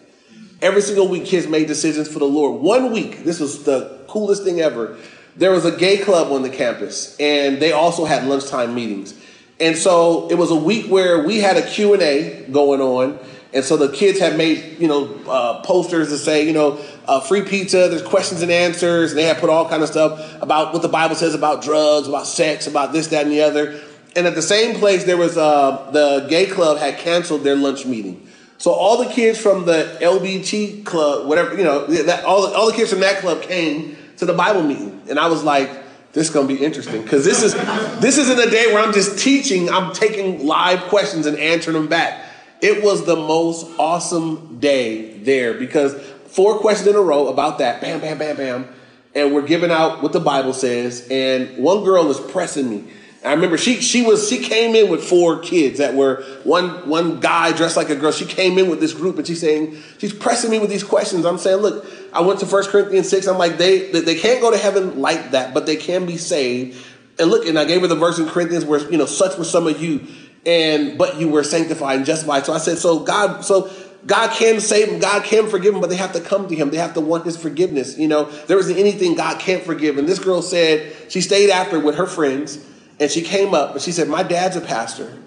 Every 0.61 0.81
single 0.81 1.07
week, 1.07 1.25
kids 1.25 1.47
made 1.47 1.67
decisions 1.67 2.09
for 2.09 2.19
the 2.19 2.25
Lord. 2.25 2.61
One 2.61 2.91
week, 2.91 3.23
this 3.23 3.39
was 3.39 3.63
the 3.63 3.97
coolest 4.07 4.44
thing 4.44 4.59
ever. 4.59 4.97
There 5.38 5.51
was 5.51 5.63
a 5.63 5.71
gay 5.71 5.97
club 5.97 6.33
on 6.33 6.41
the 6.41 6.50
campus, 6.50 7.15
and 7.17 7.61
they 7.61 7.71
also 7.71 8.03
had 8.03 8.25
lunchtime 8.27 8.75
meetings. 8.75 9.13
And 9.61 9.77
so 9.77 10.29
it 10.29 10.35
was 10.35 10.51
a 10.51 10.56
week 10.56 10.88
where 10.88 11.25
we 11.25 11.38
had 11.38 11.56
a 11.56 11.65
Q&A 11.65 12.45
going 12.51 12.81
on. 12.81 13.19
And 13.53 13.63
so 13.63 13.77
the 13.77 13.89
kids 13.89 14.19
had 14.19 14.38
made, 14.38 14.79
you 14.79 14.88
know, 14.88 15.15
uh, 15.27 15.61
posters 15.61 16.09
to 16.09 16.17
say, 16.17 16.45
you 16.45 16.53
know, 16.53 16.79
uh, 17.07 17.19
free 17.21 17.41
pizza, 17.41 17.88
there's 17.89 18.01
questions 18.01 18.41
and 18.41 18.51
answers. 18.51 19.12
And 19.12 19.17
they 19.17 19.23
had 19.23 19.38
put 19.38 19.50
all 19.50 19.67
kind 19.67 19.81
of 19.81 19.89
stuff 19.89 20.41
about 20.41 20.73
what 20.73 20.81
the 20.81 20.89
Bible 20.89 21.15
says 21.15 21.33
about 21.33 21.63
drugs, 21.63 22.07
about 22.07 22.27
sex, 22.27 22.67
about 22.67 22.94
this, 22.94 23.07
that, 23.07 23.23
and 23.23 23.31
the 23.31 23.41
other. 23.41 23.81
And 24.15 24.27
at 24.27 24.35
the 24.35 24.41
same 24.41 24.75
place, 24.75 25.05
there 25.05 25.17
was 25.17 25.38
uh, 25.38 25.89
the 25.91 26.27
gay 26.29 26.45
club 26.45 26.77
had 26.77 26.97
canceled 27.00 27.44
their 27.44 27.55
lunch 27.55 27.85
meeting. 27.85 28.28
So 28.59 28.71
all 28.71 29.01
the 29.01 29.09
kids 29.09 29.39
from 29.39 29.65
the 29.65 29.97
LBT 30.01 30.83
club, 30.85 31.27
whatever 31.27 31.57
you 31.57 31.63
know, 31.63 31.85
that, 31.88 32.25
all 32.25 32.47
the, 32.47 32.56
all 32.56 32.67
the 32.67 32.73
kids 32.73 32.91
from 32.91 33.00
that 33.00 33.21
club 33.21 33.41
came 33.41 33.95
to 34.17 34.25
the 34.25 34.33
Bible 34.33 34.63
meeting, 34.63 35.01
and 35.09 35.17
I 35.17 35.27
was 35.27 35.44
like, 35.45 35.69
"This 36.11 36.27
is 36.27 36.33
gonna 36.33 36.47
be 36.47 36.57
interesting 36.63 37.01
because 37.01 37.23
this 37.23 37.41
is 37.41 37.53
this 38.01 38.17
isn't 38.17 38.38
a 38.38 38.51
day 38.51 38.67
where 38.73 38.83
I'm 38.83 38.94
just 38.94 39.17
teaching. 39.17 39.69
I'm 39.69 39.94
taking 39.94 40.45
live 40.45 40.81
questions 40.89 41.25
and 41.25 41.38
answering 41.38 41.75
them 41.75 41.88
back." 41.88 42.25
It 42.61 42.83
was 42.83 43.06
the 43.06 43.15
most 43.15 43.65
awesome 43.79 44.57
day 44.59 45.17
there 45.19 45.53
because 45.53 45.95
four 46.27 46.59
questions 46.59 46.89
in 46.89 46.95
a 46.95 47.01
row 47.01 47.29
about 47.29 47.59
that, 47.59 47.79
bam, 47.79 48.01
bam, 48.01 48.17
bam, 48.17 48.35
bam, 48.35 48.67
and 49.15 49.33
we're 49.33 49.47
giving 49.47 49.71
out 49.71 50.03
what 50.03 50.12
the 50.12 50.19
Bible 50.19 50.51
says, 50.51 51.07
and 51.10 51.57
one 51.57 51.86
girl 51.86 52.12
is 52.12 52.19
pressing 52.19 52.69
me. 52.69 52.84
I 53.23 53.33
remember 53.33 53.57
she 53.57 53.81
she 53.81 54.01
was 54.01 54.29
she 54.29 54.39
came 54.39 54.75
in 54.75 54.89
with 54.89 55.03
four 55.03 55.39
kids 55.39 55.79
that 55.79 55.93
were 55.93 56.23
one 56.43 56.88
one 56.88 57.19
guy 57.19 57.51
dressed 57.51 57.75
like 57.75 57.89
a 57.89 57.95
girl. 57.95 58.13
She 58.13 58.25
came 58.25 58.57
in 58.57 58.69
with 58.69 58.79
this 58.79 58.93
group 58.93 59.17
and 59.17 59.27
she's 59.27 59.41
saying 59.41 59.77
she's 59.97 60.13
pressing 60.13 60.49
me 60.49 60.59
with 60.59 60.69
these 60.69 60.85
questions. 60.85 61.25
I'm 61.25 61.38
saying, 61.38 61.57
look, 61.57 61.85
I 62.13 62.21
went 62.21 62.39
to 62.39 62.45
First 62.45 62.69
Corinthians 62.69 63.09
six. 63.09 63.27
I'm 63.27 63.38
like 63.38 63.57
they 63.57 63.91
they 63.91 64.15
can't 64.15 64.39
go 64.39 64.51
to 64.51 64.57
heaven 64.57 65.01
like 65.01 65.31
that, 65.31 65.53
but 65.53 65.65
they 65.65 65.75
can 65.75 66.05
be 66.05 66.15
saved. 66.15 66.85
And 67.19 67.29
look, 67.29 67.45
and 67.45 67.59
I 67.59 67.65
gave 67.65 67.81
her 67.81 67.88
the 67.88 67.95
verse 67.95 68.19
in 68.19 68.29
Corinthians 68.29 68.63
where 68.63 68.79
you 68.89 68.97
know 68.97 69.05
such 69.05 69.38
were 69.38 69.43
some 69.43 69.67
of 69.67 69.81
you, 69.83 70.07
and 70.45 70.97
but 70.97 71.19
you 71.19 71.27
were 71.27 71.43
sanctified 71.43 71.97
and 71.97 72.05
justified. 72.05 72.45
So 72.45 72.53
I 72.53 72.57
said, 72.57 72.77
so 72.77 72.99
God, 72.99 73.43
so 73.43 73.69
God 74.05 74.31
can 74.31 74.61
save 74.61 74.91
them, 74.91 74.99
God 74.99 75.25
can 75.25 75.49
forgive 75.49 75.73
them, 75.73 75.81
but 75.81 75.89
they 75.89 75.97
have 75.97 76.13
to 76.13 76.21
come 76.21 76.47
to 76.47 76.55
Him. 76.55 76.69
They 76.69 76.77
have 76.77 76.93
to 76.93 77.01
want 77.01 77.25
His 77.25 77.35
forgiveness. 77.35 77.97
You 77.97 78.07
know, 78.07 78.31
there 78.47 78.57
isn't 78.57 78.77
anything 78.77 79.15
God 79.15 79.41
can't 79.41 79.63
forgive. 79.63 79.97
And 79.97 80.07
this 80.07 80.19
girl 80.19 80.41
said 80.41 81.11
she 81.11 81.19
stayed 81.19 81.49
after 81.49 81.81
with 81.81 81.95
her 81.95 82.07
friends 82.07 82.65
and 83.00 83.10
she 83.10 83.22
came 83.22 83.53
up 83.53 83.74
and 83.74 83.82
she 83.82 83.91
said, 83.91 84.08
My 84.08 84.24
dad's 84.24 84.56
a 84.56 84.62
pastor. 84.62 85.18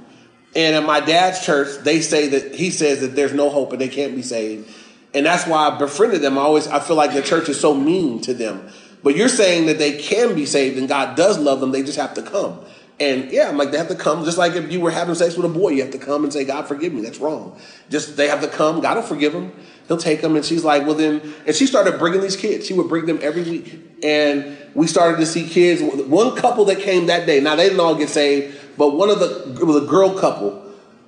And 0.54 0.76
in 0.76 0.84
my 0.84 1.00
dad's 1.00 1.44
church, 1.44 1.82
they 1.82 2.02
say 2.02 2.28
that 2.28 2.54
he 2.54 2.70
says 2.70 3.00
that 3.00 3.16
there's 3.16 3.32
no 3.32 3.48
hope 3.48 3.72
and 3.72 3.80
they 3.80 3.88
can't 3.88 4.14
be 4.14 4.22
saved. 4.22 4.70
And 5.14 5.24
that's 5.24 5.46
why 5.46 5.68
I 5.68 5.78
befriended 5.78 6.20
them. 6.20 6.38
I 6.38 6.42
always 6.42 6.66
I 6.66 6.80
feel 6.80 6.96
like 6.96 7.14
the 7.14 7.22
church 7.22 7.48
is 7.48 7.58
so 7.58 7.74
mean 7.74 8.20
to 8.22 8.34
them. 8.34 8.68
But 9.02 9.16
you're 9.16 9.28
saying 9.28 9.66
that 9.66 9.78
they 9.78 9.98
can 9.98 10.34
be 10.34 10.46
saved 10.46 10.78
and 10.78 10.88
God 10.88 11.16
does 11.16 11.38
love 11.38 11.60
them, 11.60 11.72
they 11.72 11.82
just 11.82 11.98
have 11.98 12.14
to 12.14 12.22
come. 12.22 12.60
And 13.00 13.32
yeah, 13.32 13.48
I'm 13.48 13.56
like, 13.56 13.72
they 13.72 13.78
have 13.78 13.88
to 13.88 13.96
come. 13.96 14.24
Just 14.24 14.38
like 14.38 14.52
if 14.52 14.70
you 14.70 14.80
were 14.80 14.90
having 14.90 15.14
sex 15.14 15.36
with 15.36 15.46
a 15.46 15.48
boy, 15.48 15.70
you 15.70 15.82
have 15.82 15.90
to 15.92 15.98
come 15.98 16.22
and 16.24 16.32
say, 16.32 16.44
God, 16.44 16.68
forgive 16.68 16.92
me. 16.92 17.00
That's 17.00 17.18
wrong. 17.18 17.58
Just 17.90 18.16
they 18.16 18.28
have 18.28 18.42
to 18.42 18.48
come. 18.48 18.80
God 18.80 18.96
will 18.96 19.02
forgive 19.02 19.32
them. 19.32 19.52
He'll 19.92 20.00
take 20.00 20.22
them. 20.22 20.36
And 20.36 20.44
she's 20.44 20.64
like, 20.64 20.86
well, 20.86 20.94
then, 20.94 21.20
and 21.46 21.54
she 21.54 21.66
started 21.66 21.98
bringing 21.98 22.22
these 22.22 22.34
kids. 22.34 22.66
She 22.66 22.72
would 22.72 22.88
bring 22.88 23.04
them 23.04 23.18
every 23.20 23.42
week. 23.42 23.78
And 24.02 24.56
we 24.74 24.86
started 24.86 25.18
to 25.18 25.26
see 25.26 25.46
kids. 25.46 25.82
One 25.82 26.34
couple 26.34 26.64
that 26.66 26.78
came 26.78 27.06
that 27.06 27.26
day, 27.26 27.40
now 27.40 27.56
they 27.56 27.64
didn't 27.64 27.80
all 27.80 27.94
get 27.94 28.08
saved, 28.08 28.58
but 28.78 28.96
one 28.96 29.10
of 29.10 29.20
the, 29.20 29.60
it 29.60 29.64
was 29.64 29.76
a 29.76 29.86
girl 29.86 30.18
couple. 30.18 30.64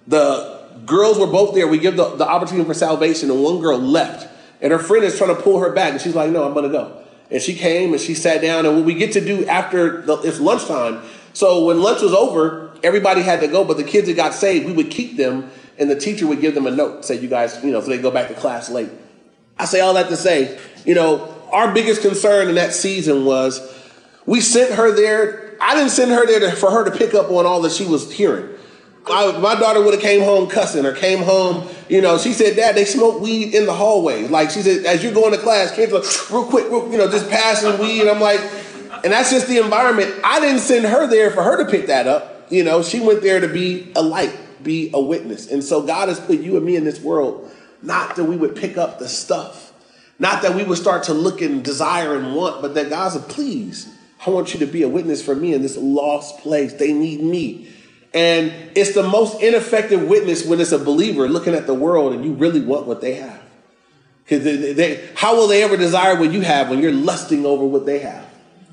The 0.07 0.69
girls 0.85 1.19
were 1.19 1.27
both 1.27 1.55
there. 1.55 1.67
We 1.67 1.79
give 1.79 1.97
the, 1.97 2.15
the 2.17 2.29
opportunity 2.29 2.67
for 2.67 2.75
salvation, 2.75 3.31
and 3.31 3.43
one 3.43 3.59
girl 3.59 3.79
left. 3.79 4.29
And 4.61 4.71
her 4.71 4.79
friend 4.79 5.03
is 5.03 5.17
trying 5.17 5.35
to 5.35 5.41
pull 5.41 5.61
her 5.61 5.73
back. 5.73 5.93
And 5.93 6.01
she's 6.01 6.15
like, 6.15 6.31
no, 6.31 6.45
I'm 6.45 6.53
going 6.53 6.71
to 6.71 6.71
go. 6.71 7.03
And 7.31 7.41
she 7.41 7.55
came 7.55 7.93
and 7.93 8.01
she 8.01 8.13
sat 8.13 8.43
down. 8.43 8.67
And 8.67 8.77
what 8.77 8.85
we 8.85 8.93
get 8.93 9.13
to 9.13 9.25
do 9.25 9.47
after 9.47 10.03
the, 10.03 10.19
it's 10.19 10.41
lunchtime. 10.41 11.03
So 11.33 11.65
when 11.65 11.81
lunch 11.81 12.03
was 12.03 12.13
over, 12.13 12.77
everybody 12.83 13.23
had 13.23 13.41
to 13.41 13.49
go, 13.49 13.65
but 13.65 13.79
the 13.79 13.85
kids 13.85 14.09
that 14.09 14.15
got 14.15 14.35
saved, 14.35 14.67
we 14.67 14.73
would 14.73 14.91
keep 14.91 15.17
them 15.17 15.51
and 15.79 15.91
the 15.91 15.97
teacher 15.97 16.27
would 16.27 16.41
give 16.41 16.55
them 16.55 16.67
a 16.67 16.71
note, 16.71 17.05
say, 17.05 17.19
you 17.19 17.29
guys, 17.29 17.63
you 17.65 17.71
know, 17.71 17.81
so 17.81 17.89
they 17.89 17.99
go 17.99 18.11
back 18.11 18.29
to 18.29 18.35
class 18.35 18.71
late. 18.71 18.91
I 19.59 19.65
say 19.65 19.81
all 19.81 19.95
that 19.95 20.09
to 20.09 20.17
say, 20.17 20.59
you 20.85 20.95
know, 20.95 21.35
our 21.53 21.73
biggest 21.73 22.03
concern 22.03 22.49
in 22.49 22.57
that 22.57 22.73
season 22.73 23.25
was 23.25 23.61
we 24.27 24.41
sent 24.41 24.75
her 24.75 24.93
there. 24.95 25.57
I 25.61 25.75
didn't 25.75 25.91
send 25.91 26.11
her 26.11 26.27
there 26.27 26.41
to, 26.41 26.57
for 26.57 26.71
her 26.71 26.85
to 26.85 26.91
pick 26.91 27.15
up 27.15 27.31
on 27.31 27.47
all 27.47 27.63
that 27.63 27.73
she 27.73 27.87
was 27.87 28.13
hearing. 28.13 28.51
I, 29.07 29.39
my 29.39 29.55
daughter 29.55 29.83
would 29.83 29.95
have 29.95 30.03
came 30.03 30.23
home 30.23 30.49
cussing 30.49 30.87
or 30.87 30.93
came 30.93 31.19
home, 31.19 31.69
you 31.89 32.01
know, 32.01 32.17
she 32.17 32.33
said, 32.33 32.57
Dad, 32.57 32.75
they 32.75 32.85
smoke 32.87 33.21
weed 33.21 33.55
in 33.55 33.67
the 33.67 33.73
hallway. 33.73 34.27
Like 34.27 34.51
she 34.51 34.63
said, 34.63 34.87
as 34.87 35.05
you're 35.05 35.13
going 35.13 35.33
to 35.33 35.39
class, 35.39 35.75
kids 35.75 35.93
like, 35.93 36.05
real 36.31 36.47
quick, 36.47 36.71
real, 36.71 36.91
you 36.91 36.99
know, 36.99 37.11
just 37.11 37.29
passing 37.29 37.79
weed. 37.79 38.01
And 38.01 38.11
I'm 38.11 38.21
like, 38.21 38.41
and 39.05 39.13
that's 39.13 39.31
just 39.31 39.47
the 39.47 39.59
environment. 39.59 40.15
I 40.25 40.41
didn't 40.41 40.61
send 40.61 40.87
her 40.87 41.07
there 41.07 41.31
for 41.31 41.43
her 41.43 41.63
to 41.63 41.71
pick 41.71 41.89
that 41.89 42.07
up. 42.07 42.47
You 42.51 42.65
know, 42.65 42.83
she 42.83 43.01
went 43.01 43.23
there 43.23 43.41
to 43.41 43.49
be 43.49 43.93
a 43.95 44.03
light, 44.03 44.35
be 44.65 44.91
a 44.93 45.01
witness. 45.01 45.51
And 45.51 45.63
so 45.63 45.83
God 45.83 46.09
has 46.09 46.19
put 46.19 46.41
you 46.41 46.57
and 46.57 46.65
me 46.65 46.77
in 46.77 46.85
this 46.85 47.01
world, 47.01 47.51
not 47.83 48.17
that 48.17 48.25
we 48.25 48.37
would 48.37 48.57
pick 48.57 48.77
up 48.77 48.99
the 48.99 49.09
stuff, 49.09 49.73
not 50.19 50.43
that 50.43 50.55
we 50.55 50.65
would 50.65 50.79
start 50.79 51.05
to 51.05 51.15
look 51.15 51.41
and 51.41 51.65
desire 51.65 52.17
and 52.17 52.35
want, 52.35 52.63
but 52.63 52.75
that 52.75 52.89
God's 52.89 53.17
a 53.17 53.21
please. 53.21 53.89
I 54.27 54.31
want 54.31 54.55
you 54.55 54.61
to 54.61 54.67
be 54.67 54.83
a 54.83 54.89
witness 54.89 55.23
for 55.23 55.35
me 55.35 55.53
in 55.53 55.63
this 55.63 55.77
lost 55.77 56.39
place. 56.39 56.73
They 56.73 56.93
need 56.93 57.23
me. 57.23 57.69
And 58.15 58.53
it's 58.77 58.95
the 58.95 59.03
most 59.03 59.43
ineffective 59.43 60.03
witness 60.09 60.47
when 60.47 60.61
it's 60.61 60.73
a 60.73 60.79
believer 60.79 61.29
looking 61.29 61.55
at 61.55 61.67
the 61.67 61.75
world 61.75 62.13
and 62.13 62.25
you 62.25 62.33
really 62.33 62.61
want 62.61 62.87
what 62.87 63.01
they 63.01 63.15
have. 63.15 63.43
Because 64.25 64.45
they, 64.45 64.73
they, 64.73 65.09
how 65.15 65.37
will 65.37 65.49
they 65.49 65.63
ever 65.63 65.77
desire 65.77 66.19
what 66.19 66.33
you 66.33 66.41
have 66.41 66.71
when 66.71 66.81
you're 66.81 66.93
lusting 66.93 67.45
over 67.45 67.65
what 67.65 67.85
they 67.85 67.99
have? 67.99 68.27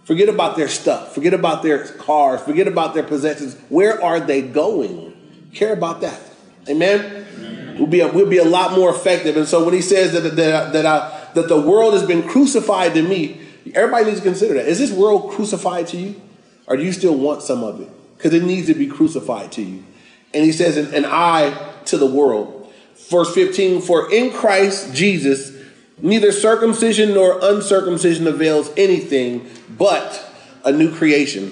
Forget 0.03 0.29
about 0.29 0.55
their 0.55 0.67
stuff. 0.67 1.13
Forget 1.13 1.33
about 1.33 1.63
their 1.63 1.86
cars. 1.86 2.41
Forget 2.41 2.67
about 2.67 2.93
their 2.93 3.03
possessions. 3.03 3.55
Where 3.69 4.01
are 4.01 4.19
they 4.19 4.41
going? 4.41 5.10
Care 5.53 5.74
about 5.74 6.01
that. 6.01 6.20
Amen. 6.67 7.77
We'll 7.77 7.88
be 7.88 8.01
a, 8.01 8.08
we'll 8.08 8.29
be 8.29 8.38
a 8.38 8.46
lot 8.46 8.74
more 8.74 8.89
effective. 8.89 9.38
And 9.38 9.48
so 9.48 9.63
when 9.63 9.74
he 9.74 9.81
says 9.81 10.13
that 10.13 10.36
that 10.36 10.74
that, 10.74 10.86
I, 10.86 11.27
that 11.34 11.48
the 11.48 11.60
world 11.60 11.93
has 11.93 12.05
been 12.05 12.27
crucified 12.27 12.93
to 12.93 13.01
me, 13.01 13.41
everybody 13.74 14.05
needs 14.05 14.20
to 14.20 14.24
consider 14.24 14.55
that. 14.55 14.67
Is 14.67 14.79
this 14.79 14.91
world 14.91 15.31
crucified 15.31 15.88
to 15.88 15.98
you, 15.98 16.22
or 16.67 16.77
do 16.77 16.84
you 16.84 16.91
still 16.91 17.17
want 17.17 17.41
some 17.41 17.63
of 17.63 17.81
it? 17.81 17.89
because 18.22 18.36
it 18.36 18.43
needs 18.43 18.67
to 18.67 18.75
be 18.75 18.86
crucified 18.86 19.51
to 19.51 19.63
you. 19.63 19.84
And 20.31 20.46
he 20.46 20.51
says, 20.51 20.77
and 20.77 21.08
I 21.08 21.74
to 21.86 21.98
the 21.98 22.05
world. 22.05 22.72
Verse 23.10 23.34
15, 23.34 23.81
for 23.81 24.13
in 24.13 24.31
Christ 24.31 24.93
Jesus, 24.93 25.51
neither 25.98 26.31
circumcision 26.31 27.15
nor 27.15 27.39
uncircumcision 27.41 28.27
avails 28.27 28.72
anything 28.77 29.50
but 29.75 30.24
a 30.63 30.72
new 30.72 30.93
creation. 30.96 31.51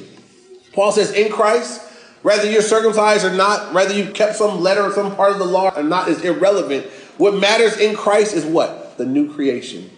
Paul 0.71 0.91
says, 0.91 1.11
in 1.11 1.31
Christ, 1.31 1.88
whether 2.29 2.47
you're 2.47 2.61
circumcised 2.61 3.25
or 3.25 3.33
not, 3.33 3.73
whether 3.73 3.91
you've 3.91 4.13
kept 4.13 4.35
some 4.35 4.61
letter 4.61 4.83
or 4.83 4.91
some 4.91 5.15
part 5.15 5.31
of 5.31 5.39
the 5.39 5.45
law 5.45 5.75
or 5.75 5.81
not, 5.81 6.07
is 6.07 6.23
irrelevant. 6.23 6.85
What 7.17 7.33
matters 7.33 7.79
in 7.79 7.95
Christ 7.95 8.35
is 8.35 8.45
what? 8.45 8.99
The 8.99 9.05
new 9.07 9.33
creation. 9.33 9.89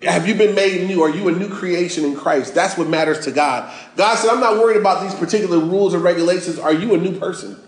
Have 0.00 0.26
you 0.26 0.34
been 0.34 0.54
made 0.54 0.88
new? 0.88 1.02
Are 1.02 1.10
you 1.10 1.28
a 1.28 1.32
new 1.32 1.50
creation 1.50 2.06
in 2.06 2.16
Christ? 2.16 2.54
That's 2.54 2.78
what 2.78 2.88
matters 2.88 3.26
to 3.26 3.30
God. 3.30 3.70
God 3.94 4.14
said, 4.14 4.30
I'm 4.30 4.40
not 4.40 4.56
worried 4.56 4.78
about 4.78 5.02
these 5.02 5.14
particular 5.14 5.58
rules 5.58 5.92
and 5.92 6.02
regulations. 6.02 6.58
Are 6.58 6.72
you 6.72 6.94
a 6.94 6.96
new 6.96 7.18
person? 7.18 7.58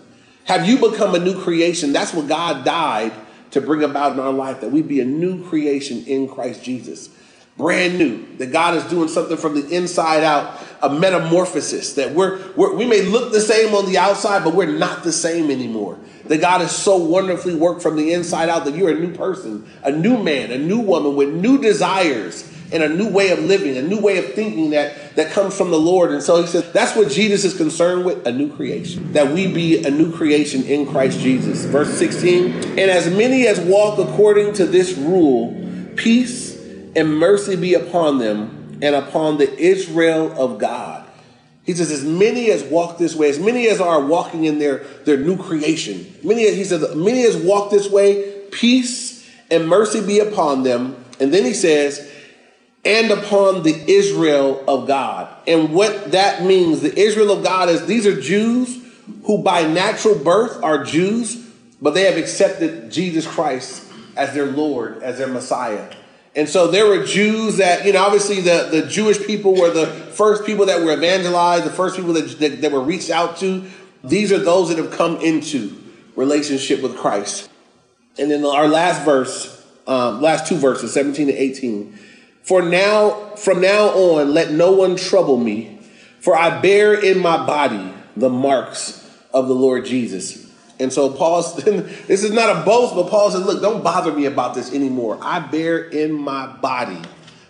Have 0.45 0.67
you 0.67 0.79
become 0.79 1.13
a 1.13 1.19
new 1.19 1.39
creation? 1.39 1.93
That's 1.93 2.15
what 2.15 2.27
God 2.27 2.65
died 2.65 3.13
to 3.51 3.61
bring 3.61 3.83
about 3.83 4.13
in 4.13 4.19
our 4.19 4.33
life, 4.33 4.59
that 4.61 4.71
we 4.71 4.81
be 4.81 5.01
a 5.01 5.05
new 5.05 5.47
creation 5.47 6.03
in 6.07 6.27
Christ 6.27 6.63
Jesus. 6.63 7.09
Brand 7.57 7.97
new. 7.97 8.37
That 8.37 8.51
God 8.51 8.75
is 8.75 8.83
doing 8.85 9.09
something 9.09 9.37
from 9.37 9.55
the 9.55 9.67
inside 9.75 10.23
out, 10.23 10.61
a 10.81 10.89
metamorphosis. 10.89 11.95
That 11.95 12.13
we're, 12.13 12.39
we're 12.53 12.75
we 12.75 12.85
may 12.85 13.01
look 13.01 13.31
the 13.31 13.41
same 13.41 13.73
on 13.73 13.85
the 13.85 13.97
outside, 13.97 14.43
but 14.43 14.53
we're 14.53 14.77
not 14.77 15.03
the 15.03 15.11
same 15.11 15.49
anymore 15.49 15.97
that 16.29 16.41
God 16.41 16.61
has 16.61 16.75
so 16.75 16.97
wonderfully 16.97 17.55
worked 17.55 17.81
from 17.81 17.95
the 17.95 18.13
inside 18.13 18.49
out 18.49 18.65
that 18.65 18.75
you're 18.75 18.91
a 18.91 18.99
new 18.99 19.13
person, 19.13 19.69
a 19.83 19.91
new 19.91 20.21
man, 20.21 20.51
a 20.51 20.57
new 20.57 20.79
woman 20.79 21.15
with 21.15 21.33
new 21.33 21.57
desires 21.57 22.51
and 22.71 22.83
a 22.83 22.89
new 22.89 23.09
way 23.09 23.29
of 23.29 23.39
living, 23.39 23.77
a 23.77 23.81
new 23.81 23.99
way 23.99 24.17
of 24.17 24.33
thinking 24.33 24.71
that, 24.71 25.15
that 25.15 25.31
comes 25.31 25.57
from 25.57 25.71
the 25.71 25.79
Lord. 25.79 26.11
And 26.11 26.21
so 26.21 26.41
he 26.41 26.47
says 26.47 26.69
that's 26.73 26.95
what 26.97 27.09
Jesus 27.09 27.45
is 27.45 27.55
concerned 27.55 28.05
with 28.05 28.27
a 28.27 28.31
new 28.31 28.53
creation, 28.53 29.13
that 29.13 29.31
we 29.31 29.51
be 29.51 29.85
a 29.85 29.91
new 29.91 30.11
creation 30.15 30.63
in 30.63 30.85
Christ 30.85 31.19
Jesus. 31.19 31.63
Verse 31.65 31.93
16, 31.97 32.53
and 32.53 32.79
as 32.79 33.09
many 33.09 33.47
as 33.47 33.59
walk 33.59 33.99
according 33.99 34.53
to 34.53 34.65
this 34.65 34.97
rule, 34.97 35.55
peace 35.95 36.46
and 36.97 37.17
mercy 37.17 37.55
be 37.55 37.75
upon 37.75 38.17
them 38.17 38.79
and 38.81 38.95
upon 38.95 39.37
the 39.37 39.55
Israel 39.57 40.33
of 40.37 40.57
God. 40.57 41.07
He 41.63 41.73
says, 41.73 41.91
as 41.91 42.03
many 42.03 42.49
as 42.49 42.63
walk 42.63 42.97
this 42.97 43.15
way, 43.15 43.29
as 43.29 43.39
many 43.39 43.67
as 43.67 43.79
are 43.79 44.03
walking 44.03 44.45
in 44.45 44.57
their, 44.57 44.79
their 45.05 45.17
new 45.17 45.37
creation, 45.37 46.11
many, 46.23 46.49
he 46.53 46.63
says, 46.63 46.95
many 46.95 47.23
as 47.23 47.37
walk 47.37 47.69
this 47.69 47.89
way, 47.89 48.41
peace 48.51 49.29
and 49.51 49.67
mercy 49.67 50.05
be 50.05 50.19
upon 50.19 50.63
them. 50.63 50.95
And 51.19 51.33
then 51.33 51.43
he 51.43 51.53
says, 51.53 52.09
and 52.83 53.11
upon 53.11 53.63
the 53.63 53.83
Israel 53.91 54.63
of 54.67 54.87
God. 54.87 55.29
And 55.45 55.73
what 55.73 56.13
that 56.13 56.43
means, 56.43 56.81
the 56.81 56.97
Israel 56.97 57.31
of 57.31 57.43
God 57.43 57.69
is 57.69 57.85
these 57.85 58.07
are 58.07 58.19
Jews 58.19 58.81
who 59.25 59.43
by 59.43 59.67
natural 59.67 60.17
birth 60.17 60.63
are 60.63 60.83
Jews, 60.83 61.35
but 61.81 61.93
they 61.93 62.03
have 62.03 62.17
accepted 62.17 62.89
Jesus 62.91 63.27
Christ 63.27 63.83
as 64.15 64.33
their 64.33 64.47
Lord, 64.47 65.03
as 65.03 65.17
their 65.17 65.27
Messiah. 65.27 65.93
And 66.37 66.47
so 66.47 66.67
there 66.67 66.85
were 66.85 67.03
Jews 67.03 67.57
that, 67.57 67.83
you 67.83 67.93
know, 67.93 68.05
obviously 68.05 68.41
the, 68.41 68.69
the 68.69 68.83
Jewish 68.83 69.25
people 69.25 69.59
were 69.59 69.71
the 69.71 69.87
first 69.87 70.45
people 70.45 70.67
that 70.67 70.83
were 70.83 70.93
evangelized, 70.93 71.65
the 71.65 71.71
first 71.71 71.95
people 71.95 72.13
that, 72.13 72.37
that, 72.37 72.61
that 72.61 72.71
were 72.71 72.83
reached 72.83 73.09
out 73.09 73.37
to. 73.37 73.65
These 74.03 74.31
are 74.31 74.37
those 74.37 74.69
that 74.69 74.77
have 74.77 74.91
come 74.91 75.17
into 75.17 75.75
relationship 76.15 76.83
with 76.83 76.95
Christ. 76.95 77.49
And 78.19 78.29
then 78.29 78.45
our 78.45 78.67
last 78.67 79.03
verse, 79.03 79.65
um, 79.87 80.21
last 80.21 80.47
two 80.47 80.57
verses, 80.57 80.93
17 80.93 81.25
to 81.25 81.33
18. 81.33 81.97
For 82.43 82.61
now, 82.61 83.35
from 83.35 83.59
now 83.59 83.87
on, 83.87 84.31
let 84.31 84.51
no 84.51 84.73
one 84.73 84.95
trouble 84.95 85.37
me, 85.37 85.79
for 86.19 86.37
I 86.37 86.61
bear 86.61 86.93
in 86.93 87.17
my 87.17 87.47
body 87.47 87.91
the 88.15 88.29
marks 88.29 89.09
of 89.33 89.47
the 89.47 89.55
Lord 89.55 89.85
Jesus. 89.85 90.46
And 90.79 90.93
so 90.93 91.09
Paul, 91.09 91.41
this 91.53 92.23
is 92.23 92.31
not 92.31 92.55
a 92.55 92.63
boast, 92.63 92.95
but 92.95 93.09
Paul 93.09 93.31
said, 93.31 93.43
look, 93.43 93.61
don't 93.61 93.83
bother 93.83 94.11
me 94.11 94.25
about 94.25 94.53
this 94.53 94.73
anymore. 94.73 95.17
I 95.21 95.39
bear 95.39 95.79
in 95.79 96.13
my 96.13 96.47
body 96.47 97.01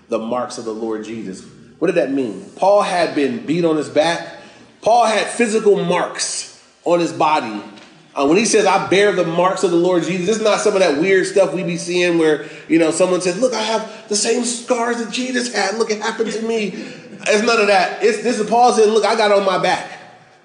the 0.07 0.19
marks 0.19 0.57
of 0.57 0.65
the 0.65 0.73
Lord 0.73 1.03
Jesus. 1.03 1.45
What 1.79 1.87
did 1.87 1.95
that 1.95 2.11
mean? 2.11 2.49
Paul 2.55 2.81
had 2.81 3.13
been 3.13 3.45
beat 3.45 3.65
on 3.65 3.75
his 3.75 3.89
back. 3.89 4.39
Paul 4.81 5.05
had 5.05 5.27
physical 5.27 5.83
marks 5.83 6.65
on 6.85 6.99
his 6.99 7.11
body. 7.11 7.61
Uh, 8.15 8.25
when 8.25 8.37
he 8.37 8.45
says, 8.45 8.65
I 8.65 8.87
bear 8.87 9.11
the 9.11 9.25
marks 9.25 9.63
of 9.63 9.69
the 9.69 9.77
Lord 9.77 10.03
Jesus, 10.03 10.25
this 10.25 10.37
is 10.37 10.43
not 10.43 10.59
some 10.59 10.73
of 10.73 10.79
that 10.79 10.99
weird 10.99 11.27
stuff 11.27 11.53
we 11.53 11.61
be 11.63 11.77
seeing 11.77 12.17
where, 12.17 12.47
you 12.67 12.79
know, 12.79 12.89
someone 12.89 13.21
says, 13.21 13.39
look, 13.39 13.53
I 13.53 13.61
have 13.61 14.09
the 14.09 14.15
same 14.15 14.43
scars 14.43 14.97
that 14.97 15.11
Jesus 15.11 15.53
had. 15.53 15.75
Look, 15.75 15.91
it 15.91 16.01
happened 16.01 16.31
to 16.31 16.41
me. 16.41 16.69
It's 16.69 17.45
none 17.45 17.59
of 17.59 17.67
that. 17.67 18.01
It's, 18.03 18.23
this 18.23 18.39
is 18.39 18.49
Paul 18.49 18.73
saying, 18.73 18.89
look, 18.89 19.05
I 19.05 19.15
got 19.15 19.31
on 19.31 19.45
my 19.45 19.59
back 19.61 19.97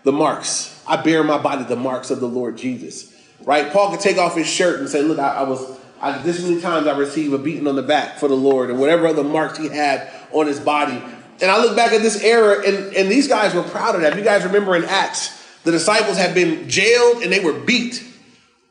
the 0.05 0.13
marks. 0.13 0.83
I 0.87 1.01
bear 1.01 1.21
in 1.21 1.27
my 1.27 1.39
body 1.39 1.65
the 1.65 1.77
marks 1.77 2.11
of 2.11 2.21
the 2.21 2.29
Lord 2.29 2.57
Jesus. 2.57 3.13
Right? 3.45 3.73
Paul 3.73 3.91
could 3.91 4.01
take 4.01 4.19
off 4.19 4.37
his 4.37 4.47
shirt 4.47 4.81
and 4.81 4.89
say, 4.89 5.03
Look, 5.03 5.19
I, 5.19 5.39
I 5.39 5.43
was, 5.43 5.79
I, 6.01 6.19
this 6.19 6.43
many 6.43 6.61
times 6.61 6.87
I 6.87 6.97
received 6.97 7.35
a 7.35 7.39
beating 7.39 7.67
on 7.67 7.77
the 7.77 7.83
back 7.83 8.19
for 8.19 8.29
the 8.29 8.37
Lord, 8.37 8.71
and 8.71 8.79
whatever 8.79 9.07
other 9.07 9.25
marks 9.25 9.59
he 9.59 9.69
had 9.69 10.11
on 10.33 10.47
his 10.47 10.61
body. 10.61 11.01
And 11.41 11.51
I 11.51 11.61
look 11.61 11.75
back 11.75 11.93
at 11.93 12.03
this 12.03 12.23
era, 12.23 12.65
and, 12.65 12.95
and 12.95 13.11
these 13.11 13.27
guys 13.27 13.55
were 13.55 13.65
proud 13.65 13.97
of 13.97 14.03
that. 14.03 14.17
You 14.17 14.23
guys 14.23 14.45
remember 14.45 14.77
in 14.77 14.85
Acts, 14.85 15.43
the 15.65 15.73
disciples 15.73 16.17
had 16.17 16.35
been 16.35 16.69
jailed 16.69 17.23
and 17.23 17.33
they 17.33 17.41
were 17.41 17.53
beat. 17.53 18.05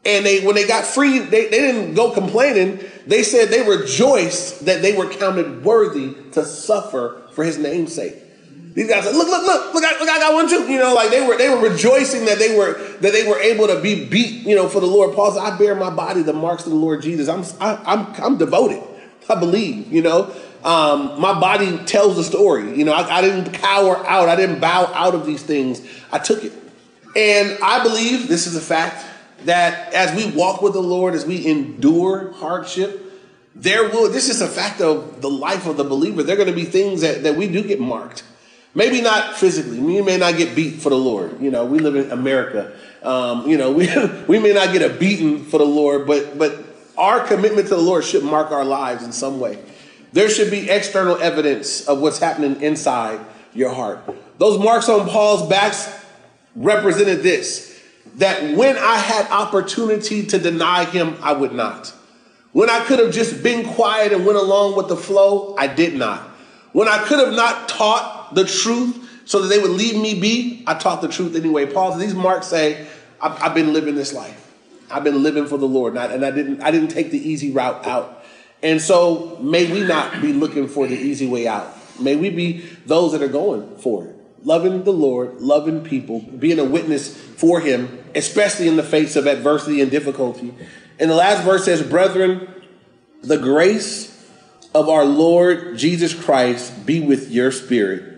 And 0.04 0.26
they, 0.26 0.44
when 0.44 0.56
they 0.56 0.68
got 0.68 0.86
free, 0.86 1.20
they, 1.20 1.46
they 1.50 1.60
didn't 1.60 1.94
go 1.94 2.12
complaining. 2.12 2.80
They 3.06 3.24
said 3.24 3.50
they 3.50 3.68
rejoiced 3.68 4.66
that 4.66 4.82
they 4.82 4.96
were 4.98 5.08
counted 5.08 5.64
worthy 5.64 6.16
to 6.32 6.46
suffer 6.46 7.22
for 7.34 7.44
his 7.44 7.58
name's 7.58 7.94
sake. 7.94 8.16
These 8.74 8.88
guys 8.88 9.04
said, 9.04 9.16
look, 9.16 9.28
look, 9.28 9.46
look, 9.46 9.74
look, 9.74 9.84
I, 9.84 10.00
look, 10.00 10.08
I 10.08 10.20
got 10.20 10.34
one 10.34 10.48
too. 10.48 10.72
You 10.72 10.80
know, 10.80 10.94
like 10.94 11.10
they 11.10 11.26
were 11.26 11.38
they 11.38 11.50
were 11.50 11.70
rejoicing 11.70 12.26
that 12.26 12.40
they 12.40 12.58
were 12.58 12.74
that 13.00 13.12
they 13.12 13.28
were 13.28 13.38
able 13.40 13.68
to 13.68 13.82
be 13.82 14.06
beat, 14.06 14.46
you 14.46 14.56
know, 14.56 14.70
for 14.70 14.80
the 14.80 14.88
Lord. 14.88 15.14
Paul 15.14 15.32
said, 15.32 15.42
I 15.42 15.58
bear 15.58 15.76
my 15.76 15.90
body 15.90 16.22
the 16.22 16.34
marks 16.34 16.66
of 16.66 16.72
the 16.72 16.78
Lord 16.78 17.02
Jesus. 17.02 17.28
I'm 17.28 17.44
I, 17.60 17.74
am 17.74 17.80
i 17.86 17.94
I'm 17.94 18.24
I'm 18.24 18.38
devoted. 18.38 18.82
I 19.30 19.36
believe, 19.36 19.92
you 19.92 20.02
know. 20.02 20.34
Um, 20.64 21.20
my 21.20 21.40
body 21.40 21.78
tells 21.86 22.18
the 22.18 22.24
story. 22.24 22.78
You 22.78 22.86
know, 22.86 22.94
I, 22.94 23.18
I 23.18 23.22
didn't 23.22 23.54
cower 23.54 23.98
out, 24.06 24.30
I 24.30 24.36
didn't 24.36 24.60
bow 24.60 24.92
out 24.94 25.16
of 25.16 25.26
these 25.26 25.42
things. 25.42 25.82
I 26.12 26.20
took 26.20 26.44
it. 26.44 26.54
And 27.16 27.58
I 27.64 27.84
believe 27.84 28.28
this 28.28 28.48
is 28.48 28.56
a 28.56 28.62
fact 28.62 29.06
that 29.46 29.94
as 29.94 30.16
we 30.16 30.32
walk 30.32 30.62
with 30.62 30.74
the 30.74 30.82
Lord, 30.82 31.14
as 31.14 31.26
we 31.26 31.46
endure 31.48 32.32
hardship, 32.34 33.02
there 33.56 33.90
will 33.90 34.10
this 34.10 34.30
is 34.30 34.42
a 34.42 34.48
fact 34.48 34.82
of 34.82 35.22
the 35.22 35.30
life 35.30 35.66
of 35.66 35.78
the 35.78 35.84
believer. 35.84 36.24
There 36.24 36.36
are 36.36 36.38
going 36.38 36.50
to 36.50 36.56
be 36.56 36.66
things 36.66 37.02
that, 37.02 37.24
that 37.24 37.36
we 37.36 37.48
do 37.48 37.64
get 37.64 37.80
marked. 37.80 38.24
Maybe 38.74 39.02
not 39.02 39.36
physically. 39.36 39.80
We 39.80 40.02
may 40.02 40.18
not 40.18 40.38
get 40.38 40.56
beat 40.56 40.82
for 40.82 40.90
the 40.90 40.98
Lord. 40.98 41.42
You 41.42 41.52
know, 41.52 41.66
we 41.66 41.80
live 41.80 41.96
in 41.96 42.12
America. 42.12 42.72
Um, 43.04 43.48
you 43.48 43.58
know, 43.58 43.72
we, 43.74 43.90
we 44.28 44.40
may 44.40 44.54
not 44.54 44.72
get 44.74 44.82
a 44.82 44.94
beating 44.94 45.44
for 45.44 45.58
the 45.58 45.66
Lord, 45.66 46.08
but 46.08 46.38
but 46.38 46.58
our 46.98 47.26
commitment 47.26 47.68
to 47.68 47.76
the 47.76 47.82
Lord 47.82 48.04
should 48.04 48.24
mark 48.24 48.52
our 48.52 48.66
lives 48.66 49.04
in 49.04 49.12
some 49.12 49.40
way. 49.40 49.60
There 50.14 50.30
should 50.30 50.52
be 50.52 50.70
external 50.70 51.18
evidence 51.18 51.88
of 51.88 52.00
what's 52.00 52.20
happening 52.20 52.62
inside 52.62 53.20
your 53.54 53.74
heart. 53.74 54.00
Those 54.38 54.60
marks 54.60 54.90
on 54.90 55.08
Paul's 55.08 55.48
backs 55.50 55.90
represented 56.56 57.24
this 57.24 57.70
that 58.16 58.58
when 58.58 58.78
I 58.78 58.98
had 58.98 59.30
opportunity 59.32 60.26
to 60.28 60.38
deny 60.38 60.84
him, 60.86 61.16
I 61.22 61.34
would 61.34 61.54
not. 61.54 61.94
When 62.52 62.70
I 62.70 62.84
could 62.84 63.00
have 63.00 63.14
just 63.14 63.42
been 63.42 63.66
quiet 63.66 64.12
and 64.12 64.26
went 64.26 64.38
along 64.38 64.76
with 64.76 64.90
the 64.90 64.98
flow, 64.98 65.56
I 65.58 65.68
did 65.68 65.96
not. 65.96 66.22
When 66.74 66.90
I 66.90 67.04
could 67.06 67.20
have 67.20 67.34
not 67.34 67.70
taught 67.70 68.21
the 68.34 68.46
truth 68.46 69.10
so 69.26 69.42
that 69.42 69.48
they 69.48 69.60
would 69.60 69.72
leave 69.72 69.96
me 69.96 70.20
be, 70.20 70.64
I 70.68 70.74
taught 70.76 71.02
the 71.02 71.08
truth 71.08 71.36
anyway. 71.36 71.66
Paul, 71.66 71.98
these 71.98 72.14
marks 72.14 72.48
say, 72.48 72.86
I've, 73.22 73.42
I've 73.42 73.54
been 73.54 73.74
living 73.74 73.96
this 73.96 74.14
life. 74.14 74.52
I've 74.92 75.04
been 75.04 75.24
living 75.24 75.48
for 75.48 75.58
the 75.58 75.68
Lord, 75.68 75.94
and 75.94 76.00
I, 76.00 76.14
and 76.14 76.26
I 76.26 76.32
didn't. 76.32 76.62
I 76.62 76.72
didn't 76.72 76.90
take 76.90 77.12
the 77.12 77.30
easy 77.30 77.52
route 77.52 77.86
out. 77.86 78.24
And 78.62 78.82
so, 78.82 79.38
may 79.42 79.72
we 79.72 79.82
not 79.84 80.22
be 80.22 80.34
looking 80.34 80.68
for 80.68 80.86
the 80.86 80.96
easy 80.96 81.28
way 81.28 81.48
out. 81.48 81.74
May 82.00 82.16
we 82.16 82.30
be 82.30 82.60
those 82.86 83.14
that 83.14 83.22
are 83.22 83.28
going 83.28 83.78
for 83.78 84.06
it, 84.06 84.16
loving 84.44 84.84
the 84.84 84.92
Lord, 84.92 85.40
loving 85.40 85.84
people, 85.84 86.20
being 86.20 86.60
a 86.60 86.66
witness 86.66 87.16
for 87.16 87.62
Him, 87.62 88.04
especially 88.16 88.68
in 88.68 88.76
the 88.76 88.84
face 88.84 89.16
of 89.16 89.28
adversity 89.28 89.82
and 89.82 89.90
difficulty. 89.90 90.54
And 91.00 91.10
the 91.10 91.16
last 91.16 91.44
verse 91.44 91.66
says, 91.66 91.82
"Brethren, 91.82 92.48
the 93.24 93.38
grace 93.38 94.10
of 94.76 94.90
our 94.90 95.06
Lord 95.06 95.78
Jesus 95.78 96.14
Christ 96.14 96.86
be 96.86 97.00
with 97.00 97.32
your 97.32 97.52
spirit." 97.52 98.11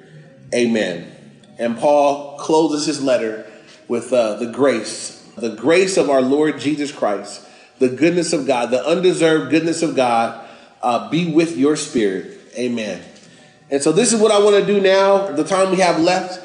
Amen. 0.53 1.09
And 1.57 1.77
Paul 1.77 2.37
closes 2.37 2.85
his 2.85 3.01
letter 3.01 3.45
with 3.87 4.13
uh, 4.13 4.35
the 4.35 4.47
grace, 4.47 5.27
the 5.37 5.55
grace 5.55 5.97
of 5.97 6.09
our 6.09 6.21
Lord 6.21 6.59
Jesus 6.59 6.91
Christ, 6.91 7.47
the 7.79 7.89
goodness 7.89 8.33
of 8.33 8.47
God, 8.47 8.69
the 8.69 8.85
undeserved 8.85 9.51
goodness 9.51 9.81
of 9.81 9.95
God 9.95 10.47
uh, 10.81 11.09
be 11.09 11.31
with 11.31 11.57
your 11.57 11.75
spirit. 11.75 12.39
Amen. 12.55 13.03
And 13.69 13.81
so 13.81 13.91
this 13.91 14.13
is 14.13 14.21
what 14.21 14.31
I 14.31 14.39
want 14.39 14.55
to 14.55 14.65
do 14.65 14.79
now. 14.79 15.27
The 15.31 15.43
time 15.43 15.71
we 15.71 15.77
have 15.77 15.99
left, 15.99 16.39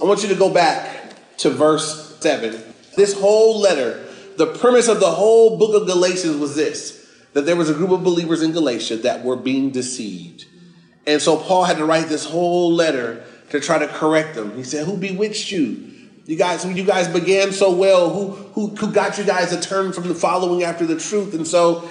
I 0.00 0.04
want 0.04 0.22
you 0.22 0.28
to 0.28 0.34
go 0.34 0.52
back 0.52 1.14
to 1.38 1.50
verse 1.50 2.18
7. 2.20 2.62
This 2.96 3.18
whole 3.18 3.58
letter, 3.60 4.04
the 4.36 4.46
premise 4.46 4.88
of 4.88 5.00
the 5.00 5.10
whole 5.10 5.58
book 5.58 5.80
of 5.80 5.86
Galatians 5.86 6.36
was 6.36 6.54
this 6.54 7.02
that 7.32 7.46
there 7.46 7.56
was 7.56 7.68
a 7.68 7.74
group 7.74 7.90
of 7.90 8.04
believers 8.04 8.42
in 8.42 8.52
Galatia 8.52 8.96
that 8.98 9.24
were 9.24 9.34
being 9.34 9.70
deceived. 9.70 10.44
And 11.04 11.20
so 11.20 11.36
Paul 11.36 11.64
had 11.64 11.78
to 11.78 11.84
write 11.84 12.06
this 12.06 12.24
whole 12.24 12.72
letter 12.72 13.24
to 13.54 13.60
try 13.60 13.78
to 13.78 13.86
correct 13.88 14.34
them. 14.34 14.56
He 14.56 14.64
said, 14.64 14.86
Who 14.86 14.96
bewitched 14.96 15.50
you? 15.50 15.90
You 16.26 16.36
guys, 16.36 16.64
you 16.64 16.84
guys 16.84 17.06
began 17.06 17.52
so 17.52 17.74
well. 17.74 18.10
Who, 18.10 18.30
who, 18.52 18.68
who 18.74 18.92
got 18.92 19.18
you 19.18 19.24
guys 19.24 19.50
to 19.50 19.60
turn 19.60 19.92
from 19.92 20.08
the 20.08 20.14
following 20.14 20.62
after 20.64 20.86
the 20.86 20.98
truth? 20.98 21.34
And 21.34 21.46
so 21.46 21.88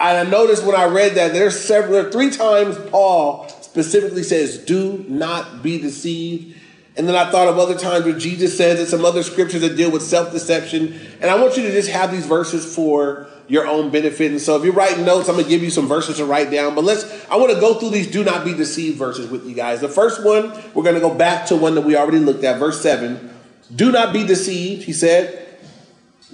I 0.00 0.22
noticed 0.24 0.64
when 0.64 0.74
I 0.74 0.86
read 0.86 1.14
that 1.14 1.32
there's 1.32 1.58
several, 1.58 2.10
three 2.10 2.30
times 2.30 2.76
Paul 2.90 3.48
specifically 3.48 4.22
says, 4.22 4.58
Do 4.58 5.04
not 5.08 5.62
be 5.62 5.78
deceived. 5.78 6.58
And 6.96 7.08
then 7.08 7.16
I 7.16 7.30
thought 7.30 7.48
of 7.48 7.58
other 7.58 7.76
times 7.76 8.04
where 8.04 8.16
Jesus 8.16 8.56
says 8.56 8.78
and 8.78 8.88
some 8.88 9.04
other 9.04 9.24
scriptures 9.24 9.62
that 9.62 9.76
deal 9.76 9.90
with 9.90 10.02
self 10.02 10.30
deception. 10.30 10.98
And 11.20 11.30
I 11.30 11.40
want 11.40 11.56
you 11.56 11.64
to 11.64 11.72
just 11.72 11.90
have 11.90 12.12
these 12.12 12.26
verses 12.26 12.72
for 12.74 13.26
your 13.48 13.66
own 13.66 13.90
benefit. 13.90 14.30
And 14.30 14.40
so 14.40 14.56
if 14.56 14.64
you're 14.64 14.72
writing 14.72 15.04
notes, 15.04 15.28
I'm 15.28 15.34
going 15.34 15.44
to 15.44 15.50
give 15.50 15.62
you 15.62 15.70
some 15.70 15.88
verses 15.88 16.16
to 16.18 16.24
write 16.24 16.50
down. 16.50 16.74
But 16.74 16.84
let's, 16.84 17.04
I 17.28 17.36
want 17.36 17.52
to 17.52 17.60
go 17.60 17.74
through 17.74 17.90
these 17.90 18.10
do 18.10 18.24
not 18.24 18.44
be 18.44 18.54
deceived 18.54 18.96
verses 18.96 19.28
with 19.28 19.44
you 19.44 19.54
guys. 19.54 19.80
The 19.80 19.88
first 19.88 20.24
one, 20.24 20.52
we're 20.72 20.84
going 20.84 20.94
to 20.94 21.00
go 21.00 21.12
back 21.12 21.46
to 21.46 21.56
one 21.56 21.74
that 21.74 21.82
we 21.82 21.96
already 21.96 22.20
looked 22.20 22.44
at, 22.44 22.58
verse 22.58 22.80
7. 22.80 23.30
Do 23.74 23.90
not 23.90 24.12
be 24.12 24.24
deceived, 24.24 24.84
he 24.84 24.92
said. 24.92 25.48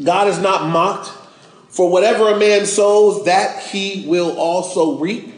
God 0.03 0.29
is 0.29 0.39
not 0.39 0.69
mocked. 0.69 1.09
For 1.69 1.89
whatever 1.89 2.29
a 2.29 2.39
man 2.39 2.67
sows, 2.67 3.25
that 3.27 3.63
he 3.63 4.05
will 4.07 4.37
also 4.37 4.99
reap. 4.99 5.33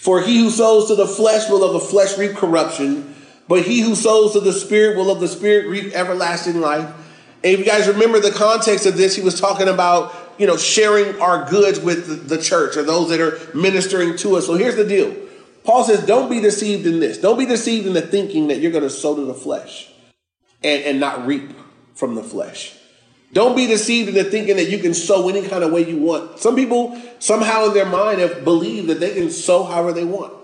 For 0.00 0.20
he 0.20 0.38
who 0.38 0.50
sows 0.50 0.88
to 0.88 0.96
the 0.96 1.06
flesh 1.06 1.48
will 1.48 1.62
of 1.62 1.74
the 1.74 1.80
flesh 1.80 2.18
reap 2.18 2.32
corruption, 2.32 3.09
but 3.50 3.64
he 3.64 3.80
who 3.80 3.96
sows 3.96 4.34
to 4.34 4.40
the 4.40 4.52
spirit 4.52 4.96
will 4.96 5.10
of 5.10 5.18
the 5.18 5.26
spirit 5.26 5.66
reap 5.66 5.92
everlasting 5.92 6.60
life. 6.60 6.88
And 7.42 7.52
if 7.52 7.58
you 7.58 7.64
guys 7.64 7.88
remember 7.88 8.20
the 8.20 8.30
context 8.30 8.86
of 8.86 8.96
this, 8.96 9.16
he 9.16 9.22
was 9.22 9.40
talking 9.40 9.66
about 9.66 10.14
you 10.38 10.46
know, 10.46 10.56
sharing 10.56 11.20
our 11.20 11.50
goods 11.50 11.80
with 11.80 12.28
the 12.28 12.40
church 12.40 12.76
or 12.76 12.84
those 12.84 13.08
that 13.08 13.20
are 13.20 13.40
ministering 13.52 14.16
to 14.18 14.36
us. 14.36 14.46
So 14.46 14.54
here's 14.54 14.76
the 14.76 14.86
deal. 14.86 15.16
Paul 15.64 15.82
says, 15.82 16.06
don't 16.06 16.30
be 16.30 16.40
deceived 16.40 16.86
in 16.86 17.00
this. 17.00 17.18
Don't 17.18 17.38
be 17.38 17.44
deceived 17.44 17.88
in 17.88 17.92
the 17.92 18.02
thinking 18.02 18.46
that 18.48 18.60
you're 18.60 18.70
going 18.70 18.84
to 18.84 18.88
sow 18.88 19.16
to 19.16 19.24
the 19.24 19.34
flesh 19.34 19.90
and, 20.62 20.84
and 20.84 21.00
not 21.00 21.26
reap 21.26 21.50
from 21.96 22.14
the 22.14 22.22
flesh. 22.22 22.76
Don't 23.32 23.56
be 23.56 23.66
deceived 23.66 24.10
in 24.10 24.14
the 24.14 24.24
thinking 24.24 24.56
that 24.56 24.70
you 24.70 24.78
can 24.78 24.94
sow 24.94 25.28
any 25.28 25.42
kind 25.42 25.64
of 25.64 25.72
way 25.72 25.84
you 25.84 25.98
want. 25.98 26.38
Some 26.38 26.54
people 26.54 26.96
somehow 27.18 27.66
in 27.66 27.74
their 27.74 27.86
mind 27.86 28.20
have 28.20 28.44
believed 28.44 28.86
that 28.90 29.00
they 29.00 29.12
can 29.12 29.28
sow 29.28 29.64
however 29.64 29.92
they 29.92 30.04
want. 30.04 30.39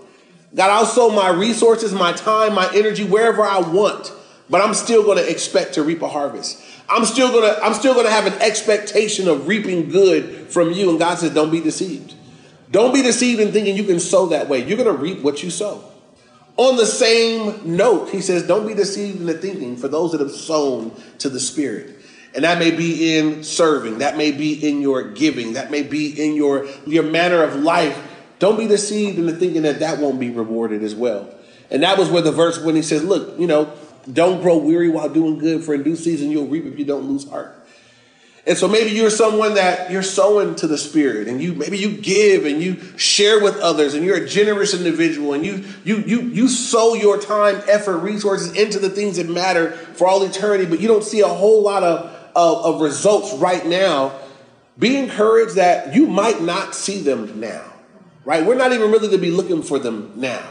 God, 0.55 0.69
I'll 0.69 0.85
sow 0.85 1.09
my 1.09 1.29
resources, 1.29 1.93
my 1.93 2.13
time, 2.13 2.53
my 2.53 2.69
energy, 2.73 3.03
wherever 3.03 3.43
I 3.43 3.59
want, 3.59 4.11
but 4.49 4.61
I'm 4.61 4.73
still 4.73 5.03
going 5.03 5.17
to 5.17 5.29
expect 5.29 5.73
to 5.73 5.83
reap 5.83 6.01
a 6.01 6.07
harvest. 6.07 6.63
I'm 6.89 7.05
still 7.05 7.31
gonna 7.31 7.59
I'm 7.61 7.73
still 7.73 7.93
gonna 7.93 8.09
have 8.09 8.27
an 8.27 8.41
expectation 8.41 9.27
of 9.27 9.47
reaping 9.47 9.89
good 9.89 10.49
from 10.49 10.71
you. 10.71 10.89
And 10.89 10.99
God 10.99 11.19
says, 11.19 11.33
don't 11.33 11.51
be 11.51 11.59
deceived. 11.59 12.13
Don't 12.71 12.93
be 12.93 13.01
deceived 13.01 13.39
in 13.39 13.51
thinking 13.51 13.75
you 13.75 13.83
can 13.83 13.99
sow 13.99 14.27
that 14.27 14.47
way. 14.47 14.65
You're 14.65 14.77
gonna 14.77 14.93
reap 14.93 15.21
what 15.21 15.43
you 15.43 15.49
sow. 15.49 15.83
On 16.55 16.75
the 16.75 16.85
same 16.85 17.75
note, 17.75 18.09
he 18.09 18.21
says, 18.21 18.47
don't 18.47 18.65
be 18.65 18.73
deceived 18.73 19.19
in 19.19 19.27
the 19.27 19.37
thinking 19.37 19.77
for 19.77 19.87
those 19.87 20.11
that 20.13 20.21
have 20.21 20.31
sown 20.31 20.91
to 21.19 21.29
the 21.29 21.39
Spirit. 21.39 21.95
And 22.33 22.43
that 22.43 22.57
may 22.57 22.71
be 22.71 23.17
in 23.17 23.43
serving, 23.43 23.99
that 23.99 24.17
may 24.17 24.31
be 24.31 24.67
in 24.67 24.81
your 24.81 25.11
giving, 25.11 25.53
that 25.53 25.71
may 25.71 25.83
be 25.83 26.23
in 26.23 26.35
your, 26.35 26.67
your 26.85 27.03
manner 27.03 27.43
of 27.43 27.55
life. 27.55 27.97
Don't 28.39 28.57
be 28.57 28.67
deceived 28.67 29.17
into 29.17 29.33
thinking 29.33 29.63
that 29.63 29.79
that 29.79 29.99
won't 29.99 30.19
be 30.19 30.29
rewarded 30.29 30.83
as 30.83 30.93
well. 30.93 31.29
And 31.69 31.83
that 31.83 31.97
was 31.97 32.09
where 32.09 32.21
the 32.21 32.31
verse 32.31 32.59
when 32.61 32.75
he 32.75 32.81
says, 32.81 33.03
look, 33.03 33.39
you 33.39 33.47
know, 33.47 33.73
don't 34.11 34.41
grow 34.41 34.57
weary 34.57 34.89
while 34.89 35.09
doing 35.09 35.37
good, 35.37 35.63
for 35.63 35.73
in 35.73 35.83
due 35.83 35.95
season 35.95 36.31
you'll 36.31 36.47
reap 36.47 36.65
if 36.65 36.79
you 36.79 36.85
don't 36.85 37.09
lose 37.09 37.27
heart. 37.29 37.53
And 38.45 38.57
so 38.57 38.69
maybe 38.69 38.91
you're 38.91 39.09
someone 39.09 39.55
that 39.55 39.91
you're 39.91 40.01
sowing 40.01 40.55
to 40.55 40.67
the 40.67 40.77
spirit 40.77 41.27
and 41.27 41.41
you 41.41 41.53
maybe 41.53 41.77
you 41.77 41.97
give 41.97 42.45
and 42.45 42.63
you 42.63 42.77
share 42.97 43.43
with 43.43 43.57
others 43.57 43.93
and 43.93 44.05
you're 44.05 44.23
a 44.23 44.25
generous 44.25 44.73
individual 44.73 45.33
and 45.33 45.45
you 45.45 45.65
you 45.83 45.97
you 45.97 46.21
you 46.21 46.47
sow 46.47 46.93
your 46.93 47.19
time, 47.19 47.61
effort, 47.67 47.97
resources 47.97 48.53
into 48.53 48.79
the 48.79 48.89
things 48.89 49.17
that 49.17 49.27
matter 49.27 49.71
for 49.71 50.07
all 50.07 50.23
eternity, 50.23 50.65
but 50.65 50.79
you 50.79 50.87
don't 50.87 51.03
see 51.03 51.19
a 51.19 51.27
whole 51.27 51.61
lot 51.61 51.83
of, 51.83 52.05
of, 52.37 52.75
of 52.75 52.81
results 52.81 53.33
right 53.33 53.65
now. 53.65 54.17
Be 54.79 54.95
encouraged 54.95 55.55
that 55.55 55.93
you 55.93 56.07
might 56.07 56.41
not 56.41 56.73
see 56.73 57.01
them 57.01 57.41
now. 57.41 57.73
Right? 58.27 58.45
We're 58.45 58.55
not 58.55 58.73
even 58.73 58.91
really 58.91 59.07
to 59.07 59.17
be 59.17 59.31
looking 59.31 59.63
for 59.63 59.79
them 59.79 60.11
now. 60.17 60.45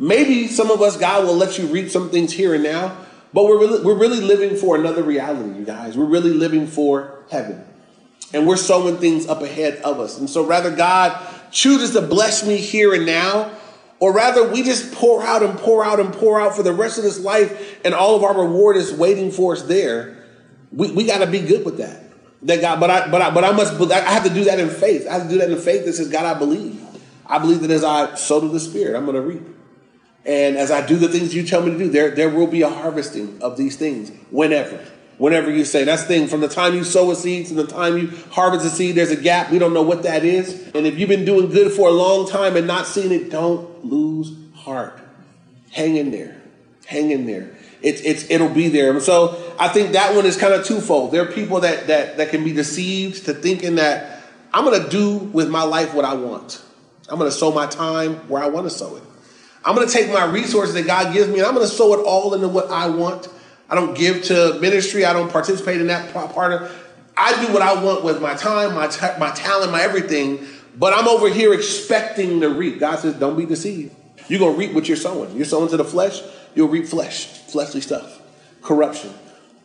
Maybe 0.00 0.48
some 0.48 0.72
of 0.72 0.82
us, 0.82 0.96
God 0.96 1.24
will 1.24 1.36
let 1.36 1.60
you 1.60 1.68
reap 1.68 1.88
some 1.88 2.10
things 2.10 2.32
here 2.32 2.54
and 2.54 2.64
now, 2.64 2.96
but 3.32 3.44
we're 3.44 3.60
really, 3.60 3.84
we're 3.84 3.96
really 3.96 4.20
living 4.20 4.56
for 4.56 4.74
another 4.74 5.04
reality, 5.04 5.56
you 5.56 5.64
guys. 5.64 5.96
We're 5.96 6.06
really 6.06 6.32
living 6.32 6.66
for 6.66 7.22
heaven. 7.30 7.64
And 8.32 8.48
we're 8.48 8.56
sowing 8.56 8.96
things 8.96 9.28
up 9.28 9.42
ahead 9.42 9.76
of 9.82 10.00
us. 10.00 10.18
And 10.18 10.28
so 10.28 10.44
rather 10.44 10.74
God 10.74 11.16
chooses 11.52 11.92
to 11.92 12.02
bless 12.02 12.44
me 12.44 12.56
here 12.56 12.92
and 12.92 13.06
now, 13.06 13.52
or 14.00 14.12
rather 14.12 14.50
we 14.50 14.64
just 14.64 14.92
pour 14.92 15.22
out 15.22 15.44
and 15.44 15.56
pour 15.56 15.84
out 15.84 16.00
and 16.00 16.12
pour 16.12 16.40
out 16.40 16.56
for 16.56 16.64
the 16.64 16.72
rest 16.72 16.98
of 16.98 17.04
this 17.04 17.20
life, 17.20 17.80
and 17.84 17.94
all 17.94 18.16
of 18.16 18.24
our 18.24 18.36
reward 18.36 18.76
is 18.76 18.92
waiting 18.92 19.30
for 19.30 19.52
us 19.52 19.62
there. 19.62 20.16
We, 20.72 20.90
we 20.90 21.06
got 21.06 21.18
to 21.18 21.28
be 21.28 21.38
good 21.38 21.64
with 21.64 21.78
that. 21.78 22.02
That 22.42 22.60
God, 22.60 22.80
but 22.80 22.90
I, 22.90 23.08
but 23.08 23.22
I, 23.22 23.30
but 23.30 23.44
I 23.44 23.52
must, 23.52 23.80
I 23.92 24.00
have 24.00 24.24
to 24.24 24.34
do 24.34 24.46
that 24.46 24.58
in 24.58 24.68
faith. 24.68 25.06
I 25.06 25.12
have 25.12 25.22
to 25.22 25.28
do 25.28 25.38
that 25.38 25.48
in 25.48 25.58
faith 25.58 25.84
that 25.84 25.92
says, 25.92 26.08
God, 26.08 26.24
I 26.24 26.36
believe. 26.36 26.83
I 27.26 27.38
believe 27.38 27.60
that 27.60 27.70
as 27.70 27.84
I 27.84 28.14
sow 28.16 28.40
to 28.40 28.48
the 28.48 28.60
Spirit, 28.60 28.96
I'm 28.96 29.06
going 29.06 29.16
to 29.16 29.22
reap. 29.22 29.42
And 30.26 30.56
as 30.56 30.70
I 30.70 30.84
do 30.86 30.96
the 30.96 31.08
things 31.08 31.34
you 31.34 31.46
tell 31.46 31.62
me 31.62 31.72
to 31.72 31.78
do, 31.78 31.88
there, 31.90 32.10
there 32.10 32.30
will 32.30 32.46
be 32.46 32.62
a 32.62 32.68
harvesting 32.68 33.40
of 33.42 33.56
these 33.56 33.76
things 33.76 34.10
whenever. 34.30 34.82
Whenever 35.18 35.50
you 35.50 35.64
say 35.64 35.84
that's 35.84 36.02
the 36.02 36.08
thing, 36.08 36.26
from 36.26 36.40
the 36.40 36.48
time 36.48 36.74
you 36.74 36.82
sow 36.82 37.10
a 37.10 37.14
seed 37.14 37.46
to 37.46 37.54
the 37.54 37.66
time 37.66 37.96
you 37.98 38.08
harvest 38.30 38.66
a 38.66 38.70
seed, 38.70 38.96
there's 38.96 39.12
a 39.12 39.16
gap. 39.16 39.50
We 39.50 39.58
don't 39.58 39.72
know 39.72 39.82
what 39.82 40.02
that 40.02 40.24
is. 40.24 40.72
And 40.74 40.86
if 40.86 40.98
you've 40.98 41.08
been 41.08 41.24
doing 41.24 41.50
good 41.50 41.72
for 41.72 41.88
a 41.88 41.92
long 41.92 42.28
time 42.28 42.56
and 42.56 42.66
not 42.66 42.86
seeing 42.86 43.12
it, 43.12 43.30
don't 43.30 43.84
lose 43.84 44.34
heart. 44.54 44.98
Hang 45.70 45.96
in 45.96 46.10
there. 46.10 46.40
Hang 46.86 47.10
in 47.10 47.26
there. 47.26 47.50
It's 47.80 48.00
it's 48.00 48.28
it'll 48.30 48.48
be 48.48 48.68
there. 48.68 48.98
So 49.00 49.54
I 49.58 49.68
think 49.68 49.92
that 49.92 50.16
one 50.16 50.26
is 50.26 50.36
kind 50.36 50.54
of 50.54 50.64
twofold. 50.64 51.12
There 51.12 51.22
are 51.22 51.30
people 51.30 51.60
that 51.60 51.86
that 51.86 52.16
that 52.16 52.30
can 52.30 52.42
be 52.42 52.52
deceived 52.52 53.26
to 53.26 53.34
thinking 53.34 53.76
that 53.76 54.22
I'm 54.52 54.64
gonna 54.64 54.88
do 54.88 55.18
with 55.18 55.48
my 55.48 55.62
life 55.62 55.94
what 55.94 56.04
I 56.04 56.14
want. 56.14 56.62
I'm 57.08 57.18
gonna 57.18 57.30
sow 57.30 57.52
my 57.52 57.66
time 57.66 58.14
where 58.28 58.42
I 58.42 58.46
want 58.46 58.66
to 58.66 58.70
sow 58.70 58.96
it. 58.96 59.02
I'm 59.64 59.74
going 59.74 59.86
to 59.86 59.92
take 59.92 60.12
my 60.12 60.24
resources 60.26 60.74
that 60.74 60.86
God 60.86 61.14
gives 61.14 61.28
me 61.28 61.38
and 61.38 61.46
I'm 61.46 61.54
going 61.54 61.66
to 61.66 61.72
sow 61.72 61.94
it 61.94 62.04
all 62.04 62.34
into 62.34 62.48
what 62.48 62.70
I 62.70 62.88
want. 62.88 63.28
I 63.68 63.74
don't 63.74 63.96
give 63.96 64.24
to 64.24 64.58
ministry. 64.60 65.04
I 65.06 65.14
don't 65.14 65.32
participate 65.32 65.80
in 65.80 65.86
that 65.86 66.12
part 66.12 66.52
of. 66.52 66.84
I 67.16 67.46
do 67.46 67.52
what 67.52 67.62
I 67.62 67.82
want 67.82 68.04
with 68.04 68.20
my 68.20 68.34
time, 68.34 68.74
my 68.74 68.88
my 69.18 69.30
talent, 69.30 69.72
my 69.72 69.80
everything. 69.80 70.46
But 70.76 70.92
I'm 70.92 71.08
over 71.08 71.28
here 71.28 71.54
expecting 71.54 72.40
to 72.40 72.50
reap. 72.50 72.80
God 72.80 72.98
says, 72.98 73.14
"Don't 73.14 73.36
be 73.36 73.46
deceived. 73.46 73.94
You're 74.28 74.40
gonna 74.40 74.56
reap 74.56 74.74
what 74.74 74.86
you're 74.86 74.96
sowing. 74.96 75.34
You're 75.34 75.44
sowing 75.46 75.68
to 75.70 75.76
the 75.76 75.84
flesh. 75.84 76.20
You'll 76.54 76.68
reap 76.68 76.86
flesh, 76.86 77.26
fleshly 77.26 77.80
stuff, 77.80 78.20
corruption. 78.60 79.14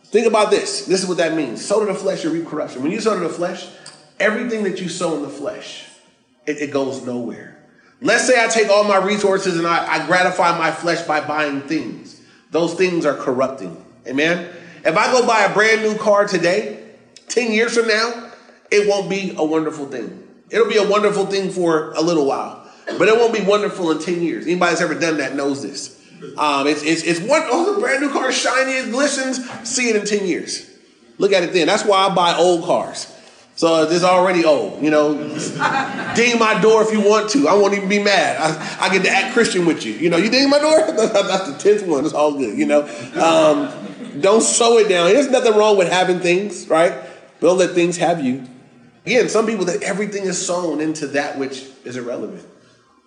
Think 0.04 0.26
about 0.26 0.50
this. 0.50 0.86
This 0.86 1.02
is 1.02 1.08
what 1.08 1.18
that 1.18 1.34
means. 1.34 1.64
Sow 1.64 1.80
to 1.80 1.92
the 1.92 1.98
flesh, 1.98 2.24
you 2.24 2.30
reap 2.30 2.46
corruption. 2.46 2.82
When 2.82 2.92
you 2.92 3.00
sow 3.00 3.14
to 3.14 3.20
the 3.20 3.28
flesh, 3.28 3.66
everything 4.18 4.64
that 4.64 4.80
you 4.80 4.88
sow 4.88 5.16
in 5.16 5.22
the 5.22 5.28
flesh, 5.28 5.89
it, 6.46 6.58
it 6.58 6.70
goes 6.70 7.04
nowhere. 7.04 7.58
Let's 8.00 8.26
say 8.26 8.42
I 8.42 8.48
take 8.48 8.68
all 8.68 8.84
my 8.84 8.96
resources 8.96 9.58
and 9.58 9.66
I, 9.66 9.86
I 9.86 10.06
gratify 10.06 10.58
my 10.58 10.70
flesh 10.70 11.02
by 11.02 11.20
buying 11.20 11.62
things. 11.62 12.20
Those 12.50 12.74
things 12.74 13.04
are 13.04 13.14
corrupting. 13.14 13.84
Amen. 14.06 14.50
If 14.84 14.96
I 14.96 15.12
go 15.12 15.26
buy 15.26 15.42
a 15.42 15.52
brand 15.52 15.82
new 15.82 15.96
car 15.96 16.26
today, 16.26 16.82
10 17.28 17.52
years 17.52 17.76
from 17.76 17.88
now, 17.88 18.32
it 18.70 18.88
won't 18.88 19.10
be 19.10 19.34
a 19.36 19.44
wonderful 19.44 19.86
thing. 19.86 20.26
It'll 20.48 20.68
be 20.68 20.78
a 20.78 20.88
wonderful 20.88 21.26
thing 21.26 21.50
for 21.50 21.92
a 21.92 22.00
little 22.00 22.26
while, 22.26 22.66
but 22.98 23.08
it 23.08 23.16
won't 23.16 23.34
be 23.34 23.42
wonderful 23.42 23.90
in 23.90 23.98
10 23.98 24.22
years. 24.22 24.46
Anybody 24.46 24.70
that's 24.70 24.80
ever 24.80 24.94
done 24.94 25.18
that 25.18 25.36
knows 25.36 25.62
this. 25.62 25.96
Um, 26.36 26.66
it's, 26.66 26.82
it's, 26.82 27.02
it's 27.02 27.20
one, 27.20 27.42
oh, 27.44 27.74
the 27.74 27.80
brand 27.80 28.02
new 28.02 28.10
car, 28.10 28.32
shiny, 28.32 28.72
it 28.72 28.90
glistens. 28.90 29.48
See 29.68 29.88
it 29.88 29.96
in 29.96 30.04
10 30.04 30.26
years. 30.26 30.68
Look 31.18 31.32
at 31.32 31.42
it 31.42 31.52
then. 31.52 31.66
That's 31.66 31.84
why 31.84 32.06
I 32.06 32.14
buy 32.14 32.34
old 32.36 32.64
cars. 32.64 33.14
So 33.60 33.82
it's 33.82 34.04
already 34.04 34.46
old, 34.46 34.82
you 34.82 34.90
know. 34.90 35.12
ding 36.16 36.38
my 36.38 36.58
door 36.62 36.82
if 36.82 36.92
you 36.92 37.02
want 37.02 37.28
to. 37.32 37.46
I 37.46 37.52
won't 37.52 37.74
even 37.74 37.90
be 37.90 38.02
mad. 38.02 38.38
I, 38.40 38.86
I 38.86 38.88
get 38.90 39.02
to 39.02 39.10
act 39.10 39.34
Christian 39.34 39.66
with 39.66 39.84
you. 39.84 39.92
You 39.92 40.08
know, 40.08 40.16
you 40.16 40.30
ding 40.30 40.48
my 40.48 40.58
door? 40.58 40.78
That's 40.96 41.52
the 41.52 41.58
tenth 41.58 41.86
one. 41.86 42.06
It's 42.06 42.14
all 42.14 42.32
good, 42.32 42.58
you 42.58 42.64
know. 42.64 42.84
Um, 43.20 44.18
don't 44.18 44.40
slow 44.40 44.78
it 44.78 44.88
down. 44.88 45.10
There's 45.10 45.28
nothing 45.28 45.54
wrong 45.54 45.76
with 45.76 45.92
having 45.92 46.20
things, 46.20 46.68
right? 46.68 46.94
Don't 47.40 47.58
let 47.58 47.72
things 47.72 47.98
have 47.98 48.24
you. 48.24 48.46
Again, 49.04 49.28
some 49.28 49.44
people 49.44 49.66
that 49.66 49.82
everything 49.82 50.22
is 50.24 50.42
sown 50.42 50.80
into 50.80 51.08
that 51.08 51.38
which 51.38 51.66
is 51.84 51.98
irrelevant. 51.98 52.46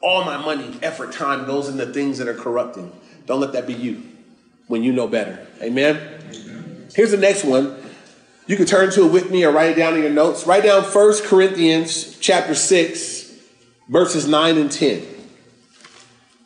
All 0.03 0.23
my 0.23 0.37
money, 0.37 0.77
effort, 0.83 1.13
time 1.13 1.47
goes 1.47 1.67
into 1.67 1.87
things 1.87 2.19
that 2.19 2.27
are 2.27 2.35
corrupting. 2.35 2.91
Don't 3.25 3.41
let 3.41 3.53
that 3.53 3.65
be 3.65 3.73
you 3.73 4.03
when 4.67 4.83
you 4.83 4.93
know 4.93 5.07
better. 5.07 5.47
Amen. 5.63 5.97
Here's 6.93 7.09
the 7.09 7.17
next 7.17 7.43
one. 7.43 7.82
You 8.45 8.57
can 8.57 8.65
turn 8.65 8.91
to 8.91 9.05
it 9.05 9.11
with 9.11 9.31
me 9.31 9.45
or 9.45 9.51
write 9.51 9.71
it 9.71 9.75
down 9.75 9.95
in 9.95 10.01
your 10.01 10.11
notes. 10.11 10.45
Write 10.45 10.63
down 10.63 10.83
1 10.83 11.13
Corinthians 11.23 12.17
chapter 12.19 12.53
6, 12.53 13.33
verses 13.87 14.27
9 14.27 14.57
and 14.57 14.71
10. 14.71 15.05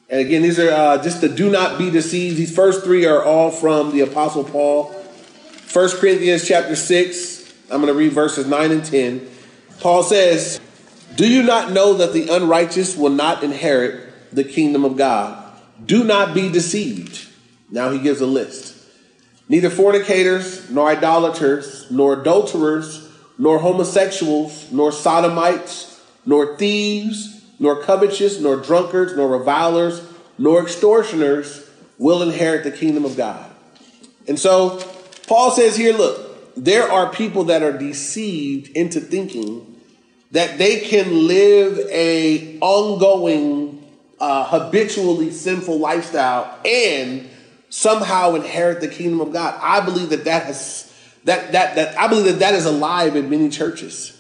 And 0.10 0.22
again, 0.22 0.42
these 0.42 0.60
are 0.60 0.70
uh, 0.70 1.04
just 1.04 1.22
the 1.22 1.30
do 1.30 1.50
not 1.50 1.78
be 1.78 1.90
deceived. 1.90 2.38
These 2.38 2.56
first 2.56 2.84
three 2.84 3.06
are 3.06 3.24
all 3.24 3.50
from 3.50 3.92
the 3.92 4.02
Apostle 4.02 4.44
Paul. 4.44 4.94
1 5.74 5.90
Corinthians 5.98 6.48
chapter 6.48 6.76
6, 6.76 7.54
I'm 7.72 7.82
going 7.82 7.88
to 7.88 7.98
read 7.98 8.14
verses 8.14 8.46
9 8.46 8.72
and 8.72 8.86
10. 8.86 9.28
Paul 9.80 10.04
says, 10.04 10.62
Do 11.16 11.28
you 11.28 11.44
not 11.44 11.72
know 11.72 11.96
that 11.96 12.14
the 12.14 12.30
unrighteous 12.30 12.96
will 12.96 13.10
not 13.10 13.44
inherit 13.44 14.34
the 14.34 14.44
kingdom 14.44 14.86
of 14.86 14.98
God? 14.98 15.44
Do 15.84 16.04
not 16.04 16.34
be 16.34 16.50
deceived. 16.50 17.28
Now 17.70 17.90
he 17.90 18.00
gives 18.00 18.22
a 18.22 18.26
list. 18.26 18.77
Neither 19.50 19.70
fornicators, 19.70 20.70
nor 20.70 20.90
idolaters, 20.90 21.90
nor 21.90 22.22
adulterers, 22.22 23.10
nor 23.38 23.60
homosexuals, 23.60 24.72
nor 24.72 24.92
sodomites, 24.92 26.02
nor 26.26 26.58
thieves, 26.58 27.46
nor 27.60 27.82
covetous, 27.82 28.40
nor 28.40 28.58
drunkards, 28.58 29.16
nor 29.16 29.30
revilers, 29.30 30.02
nor 30.38 30.62
extortioners 30.62 31.70
will 31.98 32.22
inherit 32.22 32.64
the 32.64 32.72
kingdom 32.72 33.06
of 33.06 33.16
God. 33.16 33.50
And 34.28 34.38
so 34.38 34.80
Paul 35.28 35.52
says 35.52 35.78
here, 35.78 35.94
look, 35.94 36.56
there 36.56 36.92
are 36.92 37.12
people 37.12 37.46
that 37.46 37.64
are 37.64 37.78
deceived 37.78 38.76
into 38.76 39.00
thinking 39.00 39.76
that 40.32 40.58
they 40.58 40.82
can 40.82 41.28
live 41.28 41.80
a 41.90 42.60
ongoing, 42.60 43.84
uh, 44.20 44.46
habitually 44.46 45.32
sinful 45.32 45.80
lifestyle 45.80 46.60
and 46.66 47.30
somehow 47.78 48.34
inherit 48.34 48.82
the 48.82 48.88
kingdom 48.88 49.22
of 49.22 49.32
God. 49.32 49.60
I 49.62 49.86
believe 49.86 50.10
that 50.10 50.26
that 50.26 50.46
has 50.46 50.92
that 51.26 51.52
that 51.52 51.76
that 51.76 52.00
I 52.00 52.08
believe 52.08 52.26
that 52.26 52.40
that 52.40 52.56
is 52.56 52.66
alive 52.66 53.16
in 53.16 53.30
many 53.30 53.50
churches. 53.50 54.14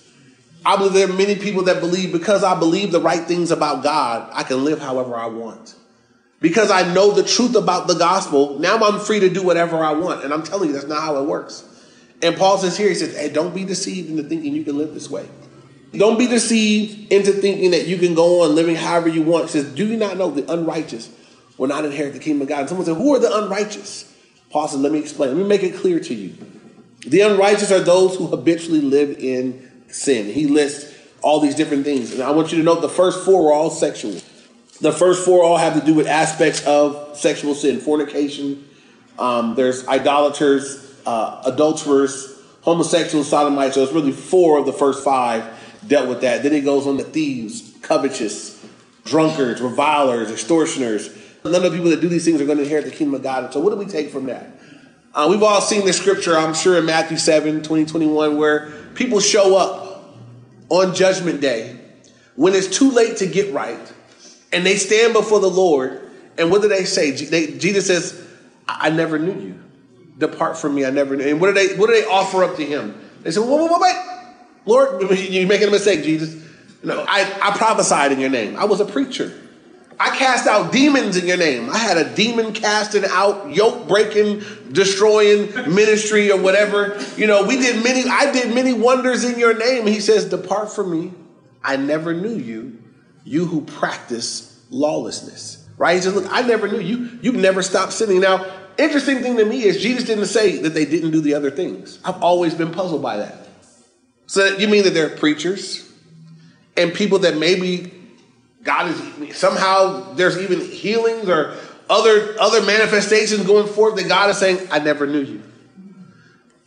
I 0.63 0.75
believe 0.75 0.93
there 0.93 1.09
are 1.09 1.13
many 1.13 1.35
people 1.35 1.63
that 1.63 1.79
believe 1.79 2.11
because 2.11 2.43
I 2.43 2.59
believe 2.59 2.91
the 2.91 3.01
right 3.01 3.23
things 3.23 3.49
about 3.49 3.81
God, 3.83 4.29
I 4.31 4.43
can 4.43 4.63
live 4.63 4.79
however 4.79 5.15
I 5.15 5.25
want. 5.25 5.73
Because 6.39 6.69
I 6.69 6.93
know 6.93 7.11
the 7.11 7.23
truth 7.23 7.55
about 7.55 7.87
the 7.87 7.95
gospel, 7.95 8.59
now 8.59 8.77
I'm 8.77 8.99
free 8.99 9.21
to 9.21 9.29
do 9.29 9.41
whatever 9.41 9.77
I 9.83 9.93
want. 9.93 10.23
And 10.23 10.31
I'm 10.31 10.43
telling 10.43 10.69
you, 10.69 10.73
that's 10.73 10.85
not 10.85 11.01
how 11.01 11.17
it 11.17 11.25
works. 11.25 11.63
And 12.21 12.35
Paul 12.35 12.59
says 12.59 12.77
here, 12.77 12.89
he 12.89 12.95
says, 12.95 13.17
hey, 13.17 13.29
don't 13.29 13.55
be 13.55 13.63
deceived 13.63 14.11
into 14.11 14.21
thinking 14.21 14.53
you 14.53 14.63
can 14.63 14.77
live 14.77 14.93
this 14.93 15.09
way. 15.09 15.27
Don't 15.93 16.19
be 16.19 16.27
deceived 16.27 17.11
into 17.11 17.31
thinking 17.31 17.71
that 17.71 17.87
you 17.87 17.97
can 17.97 18.13
go 18.13 18.43
on 18.43 18.53
living 18.53 18.75
however 18.75 19.07
you 19.07 19.23
want. 19.23 19.45
He 19.45 19.51
says, 19.51 19.73
do 19.73 19.87
you 19.87 19.97
not 19.97 20.17
know 20.17 20.29
the 20.29 20.51
unrighteous 20.51 21.09
will 21.57 21.67
not 21.67 21.85
inherit 21.85 22.13
the 22.13 22.19
kingdom 22.19 22.43
of 22.43 22.47
God. 22.47 22.61
And 22.61 22.69
someone 22.69 22.85
said, 22.85 22.97
Who 22.97 23.15
are 23.15 23.19
the 23.19 23.35
unrighteous? 23.43 24.13
Paul 24.49 24.67
said, 24.67 24.79
Let 24.79 24.91
me 24.91 24.99
explain. 24.99 25.29
Let 25.31 25.37
me 25.37 25.47
make 25.47 25.63
it 25.63 25.75
clear 25.75 25.99
to 25.99 26.13
you. 26.13 26.35
The 27.05 27.21
unrighteous 27.21 27.71
are 27.71 27.79
those 27.79 28.15
who 28.15 28.27
habitually 28.27 28.81
live 28.81 29.17
in 29.19 29.83
sin. 29.87 30.27
He 30.27 30.47
lists 30.47 30.95
all 31.21 31.39
these 31.39 31.55
different 31.55 31.83
things. 31.83 32.13
And 32.13 32.21
I 32.21 32.31
want 32.31 32.51
you 32.51 32.57
to 32.57 32.63
note 32.63 32.81
the 32.81 32.89
first 32.89 33.23
four 33.25 33.49
are 33.49 33.53
all 33.53 33.69
sexual. 33.69 34.19
The 34.81 34.91
first 34.91 35.25
four 35.25 35.43
all 35.43 35.57
have 35.57 35.79
to 35.79 35.85
do 35.85 35.93
with 35.93 36.07
aspects 36.07 36.65
of 36.65 37.17
sexual 37.17 37.55
sin 37.55 37.79
fornication, 37.79 38.67
um, 39.17 39.55
there's 39.55 39.87
idolaters, 39.87 40.95
uh, 41.05 41.41
adulterers, 41.45 42.39
homosexuals, 42.61 43.27
sodomites. 43.27 43.75
So 43.75 43.83
it's 43.83 43.93
really 43.93 44.11
four 44.11 44.59
of 44.59 44.65
the 44.65 44.73
first 44.73 45.03
five 45.03 45.43
dealt 45.87 46.07
with 46.07 46.21
that. 46.21 46.43
Then 46.43 46.53
it 46.53 46.61
goes 46.61 46.85
on 46.85 46.97
to 46.97 47.03
thieves, 47.03 47.75
covetous, 47.81 48.63
drunkards, 49.05 49.61
revilers, 49.61 50.29
extortioners, 50.29 51.09
None 51.51 51.63
of 51.63 51.71
the 51.71 51.77
people 51.77 51.91
that 51.91 52.01
do 52.01 52.07
these 52.09 52.25
things 52.25 52.41
are 52.41 52.45
going 52.45 52.57
to 52.57 52.63
inherit 52.63 52.85
the 52.85 52.91
kingdom 52.91 53.15
of 53.15 53.23
God. 53.23 53.53
So, 53.53 53.59
what 53.59 53.71
do 53.71 53.75
we 53.77 53.85
take 53.85 54.09
from 54.09 54.25
that? 54.25 54.51
Uh, 55.13 55.27
we've 55.29 55.43
all 55.43 55.61
seen 55.61 55.85
the 55.85 55.93
scripture, 55.93 56.37
I'm 56.37 56.53
sure, 56.53 56.77
in 56.77 56.85
Matthew 56.85 57.17
7 57.17 57.63
20, 57.63 57.85
21, 57.85 58.37
where 58.37 58.71
people 58.93 59.19
show 59.19 59.57
up 59.57 60.15
on 60.69 60.93
judgment 60.93 61.41
day 61.41 61.79
when 62.35 62.53
it's 62.53 62.67
too 62.67 62.91
late 62.91 63.17
to 63.17 63.27
get 63.27 63.53
right 63.53 63.93
and 64.53 64.65
they 64.65 64.75
stand 64.75 65.13
before 65.13 65.39
the 65.39 65.49
Lord. 65.49 66.03
And 66.37 66.51
what 66.51 66.61
do 66.61 66.67
they 66.67 66.85
say? 66.85 67.11
They, 67.11 67.57
Jesus 67.57 67.87
says, 67.87 68.27
I 68.67 68.89
never 68.89 69.17
knew 69.17 69.39
you. 69.39 69.59
Depart 70.17 70.57
from 70.57 70.75
me, 70.75 70.85
I 70.85 70.89
never 70.89 71.15
knew. 71.15 71.25
And 71.25 71.41
what 71.41 71.47
do 71.47 71.53
they 71.53 71.75
what 71.75 71.87
do 71.87 71.93
they 71.93 72.05
offer 72.05 72.43
up 72.43 72.55
to 72.57 72.65
him? 72.65 72.99
They 73.23 73.31
say, 73.31 73.39
wait. 73.41 73.95
Lord, 74.65 75.01
you're 75.17 75.47
making 75.47 75.69
a 75.69 75.71
mistake, 75.71 76.03
Jesus. 76.03 76.43
No, 76.83 77.05
I, 77.07 77.21
I 77.41 77.57
prophesied 77.57 78.11
in 78.11 78.19
your 78.19 78.29
name. 78.29 78.55
I 78.55 78.65
was 78.65 78.79
a 78.79 78.85
preacher. 78.85 79.33
I 79.99 80.15
cast 80.15 80.45
out 80.47 80.71
demons 80.71 81.17
in 81.17 81.25
your 81.25 81.37
name. 81.37 81.69
I 81.69 81.77
had 81.77 81.97
a 81.97 82.13
demon 82.15 82.53
casting 82.53 83.03
out, 83.05 83.53
yoke 83.53 83.87
breaking, 83.87 84.43
destroying 84.71 85.51
ministry 85.73 86.31
or 86.31 86.39
whatever. 86.39 86.99
You 87.15 87.25
know, 87.25 87.45
we 87.47 87.57
did 87.57 87.83
many, 87.83 88.07
I 88.07 88.31
did 88.31 88.53
many 88.53 88.73
wonders 88.73 89.23
in 89.23 89.39
your 89.39 89.57
name. 89.57 89.87
He 89.87 89.99
says, 89.99 90.25
Depart 90.25 90.71
from 90.71 90.91
me. 90.91 91.13
I 91.63 91.77
never 91.77 92.13
knew 92.13 92.35
you, 92.35 92.81
you 93.23 93.45
who 93.45 93.61
practice 93.61 94.63
lawlessness. 94.69 95.67
Right? 95.77 95.95
He 95.95 96.01
says, 96.01 96.13
Look, 96.13 96.31
I 96.31 96.41
never 96.41 96.67
knew 96.67 96.79
you. 96.79 97.17
You've 97.21 97.35
never 97.35 97.63
stopped 97.63 97.93
sinning. 97.93 98.19
Now, 98.19 98.45
interesting 98.77 99.21
thing 99.21 99.37
to 99.37 99.45
me 99.45 99.63
is 99.63 99.81
Jesus 99.81 100.03
didn't 100.03 100.27
say 100.27 100.59
that 100.59 100.75
they 100.75 100.85
didn't 100.85 101.11
do 101.11 101.21
the 101.21 101.33
other 101.33 101.49
things. 101.49 101.99
I've 102.05 102.21
always 102.21 102.53
been 102.53 102.71
puzzled 102.71 103.01
by 103.01 103.17
that. 103.17 103.47
So 104.27 104.45
you 104.57 104.67
mean 104.67 104.83
that 104.83 104.93
they're 104.93 105.09
preachers 105.09 105.91
and 106.75 106.93
people 106.93 107.19
that 107.19 107.37
maybe 107.37 107.91
God 108.67 108.91
is 108.91 109.37
somehow 109.37 110.13
there's 110.15 110.37
even 110.37 110.59
healings 110.59 111.29
or 111.29 111.55
other 111.89 112.35
other 112.37 112.61
manifestations 112.63 113.45
going 113.45 113.65
forth 113.65 113.95
that 113.95 114.09
God 114.09 114.29
is 114.29 114.37
saying, 114.37 114.67
I 114.69 114.79
never 114.79 115.07
knew 115.07 115.21
you. 115.21 115.41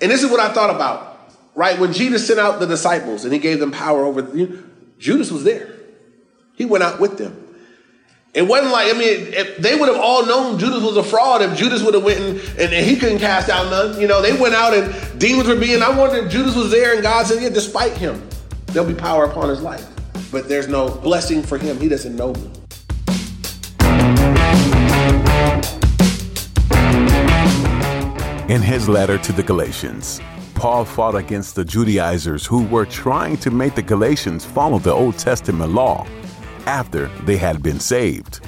And 0.01 0.11
this 0.11 0.23
is 0.23 0.31
what 0.31 0.41
I 0.41 0.51
thought 0.51 0.75
about, 0.75 1.31
right? 1.55 1.79
When 1.79 1.93
Jesus 1.93 2.27
sent 2.27 2.41
out 2.41 2.59
the 2.59 2.67
disciples 2.67 3.25
and 3.25 3.35
he 3.35 3.39
gave 3.39 3.61
them 3.61 3.71
power 3.71 4.07
over 4.07 4.23
Judas 4.99 5.31
was 5.31 5.45
there. 5.45 5.75
He 6.57 6.65
went 6.65 6.83
out 6.85 7.01
with 7.01 7.19
them. 7.19 7.37
It 8.33 8.43
wasn't 8.43 8.73
like, 8.73 8.95
I 8.95 8.97
mean, 8.97 9.35
they 9.59 9.75
would 9.77 9.89
have 9.89 10.01
all 10.01 10.25
known 10.25 10.59
Judas 10.59 10.83
was 10.83 10.97
a 10.97 11.03
fraud 11.03 11.43
if 11.43 11.55
Judas 11.59 11.83
would 11.83 11.95
have 11.95 12.05
went 12.05 12.21
and, 12.21 12.39
and, 12.61 12.73
and, 12.73 12.87
he 12.87 12.97
couldn't 12.97 13.19
cast 13.19 13.51
out 13.51 13.71
none. 13.71 14.01
You 14.01 14.07
know, 14.07 14.23
they 14.23 14.39
went 14.39 14.55
out 14.55 14.73
and 14.73 15.19
demons 15.19 15.49
were 15.49 15.57
being, 15.57 15.83
I 15.83 15.91
wonder 15.91 16.25
if 16.25 16.31
Judas 16.31 16.55
was 16.55 16.71
there 16.71 16.95
and 16.95 17.03
God 17.03 17.27
said, 17.27 17.43
yeah, 17.43 17.49
despite 17.49 17.97
him, 17.97 18.27
there'll 18.67 18.89
be 18.89 18.95
power 18.95 19.25
upon 19.25 19.49
his 19.49 19.61
life 19.61 19.87
but 20.31 20.49
there's 20.49 20.69
no 20.69 20.89
blessing 20.89 21.43
for 21.43 21.59
him. 21.59 21.79
He 21.81 21.89
doesn't 21.89 22.17
know 22.17 22.33
me. 22.33 22.51
In 28.49 28.63
his 28.63 28.89
letter 28.89 29.17
to 29.19 29.33
the 29.33 29.45
Galatians, 29.45 30.21
Paul 30.55 30.85
fought 30.85 31.15
against 31.15 31.55
the 31.55 31.65
Judaizers 31.65 32.45
who 32.45 32.65
were 32.67 32.85
trying 32.85 33.37
to 33.39 33.51
make 33.51 33.75
the 33.75 33.83
Galatians 33.83 34.45
follow 34.45 34.79
the 34.79 34.93
Old 34.93 35.17
Testament 35.17 35.73
law 35.73 36.07
after 36.67 37.07
they 37.25 37.37
had 37.37 37.63
been 37.63 37.81
saved. 37.81 38.41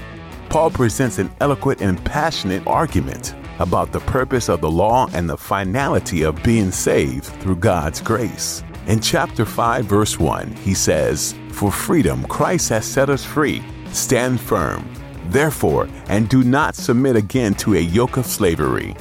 Paul 0.49 0.71
presents 0.71 1.19
an 1.19 1.31
eloquent 1.41 1.81
and 1.81 2.05
passionate 2.05 2.67
argument 2.67 3.35
about 3.61 3.93
the 3.93 4.01
purpose 4.01 4.49
of 4.49 4.61
the 4.61 4.71
law 4.71 5.09
and 5.15 5.31
the 5.31 5.37
finality 5.37 6.23
of 6.23 6.43
being 6.43 6.71
saved 6.71 7.25
through 7.25 7.57
God's 7.57 8.01
grace. 8.01 8.63
In 8.89 9.01
chapter 9.01 9.45
5, 9.45 9.85
verse 9.85 10.19
1, 10.19 10.53
he 10.57 10.75
says, 10.75 11.35
For 11.53 11.71
freedom 11.71 12.25
Christ 12.25 12.71
has 12.71 12.85
set 12.85 13.09
us 13.09 13.25
free. 13.25 13.63
Stand 13.93 14.41
firm, 14.41 14.91
therefore, 15.27 15.89
and 16.09 16.29
do 16.29 16.43
not 16.43 16.75
submit 16.75 17.15
again 17.15 17.55
to 17.57 17.75
a 17.75 17.81
yoke 17.81 18.17
of 18.17 18.27
slavery. 18.27 18.97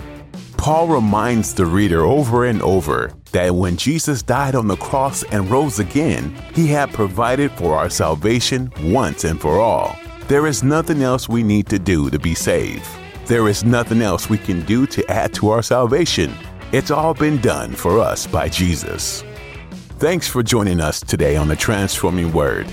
Paul 0.58 0.88
reminds 0.88 1.56
the 1.56 1.66
reader 1.66 2.02
over 2.02 2.46
and 2.46 2.62
over 2.62 3.14
that 3.32 3.56
when 3.56 3.78
Jesus 3.78 4.22
died 4.22 4.54
on 4.54 4.68
the 4.68 4.76
cross 4.76 5.24
and 5.24 5.50
rose 5.50 5.80
again, 5.80 6.36
he 6.54 6.68
had 6.68 6.94
provided 6.94 7.52
for 7.54 7.76
our 7.76 7.90
salvation 7.90 8.72
once 8.84 9.24
and 9.24 9.42
for 9.42 9.60
all. 9.60 9.98
There 10.28 10.46
is 10.46 10.62
nothing 10.62 11.02
else 11.02 11.28
we 11.28 11.42
need 11.42 11.68
to 11.70 11.80
do 11.80 12.12
to 12.12 12.20
be 12.20 12.36
saved. 12.36 12.86
There 13.26 13.48
is 13.48 13.64
nothing 13.64 14.02
else 14.02 14.30
we 14.30 14.38
can 14.38 14.64
do 14.66 14.86
to 14.88 15.10
add 15.10 15.34
to 15.36 15.50
our 15.50 15.64
salvation. 15.64 16.32
It's 16.72 16.92
all 16.92 17.14
been 17.14 17.42
done 17.42 17.72
for 17.72 18.00
us 18.00 18.28
by 18.28 18.50
Jesus. 18.50 19.24
Thanks 20.02 20.28
for 20.28 20.42
joining 20.42 20.82
us 20.82 21.00
today 21.00 21.36
on 21.36 21.48
the 21.48 21.56
Transforming 21.56 22.34
Word. 22.34 22.66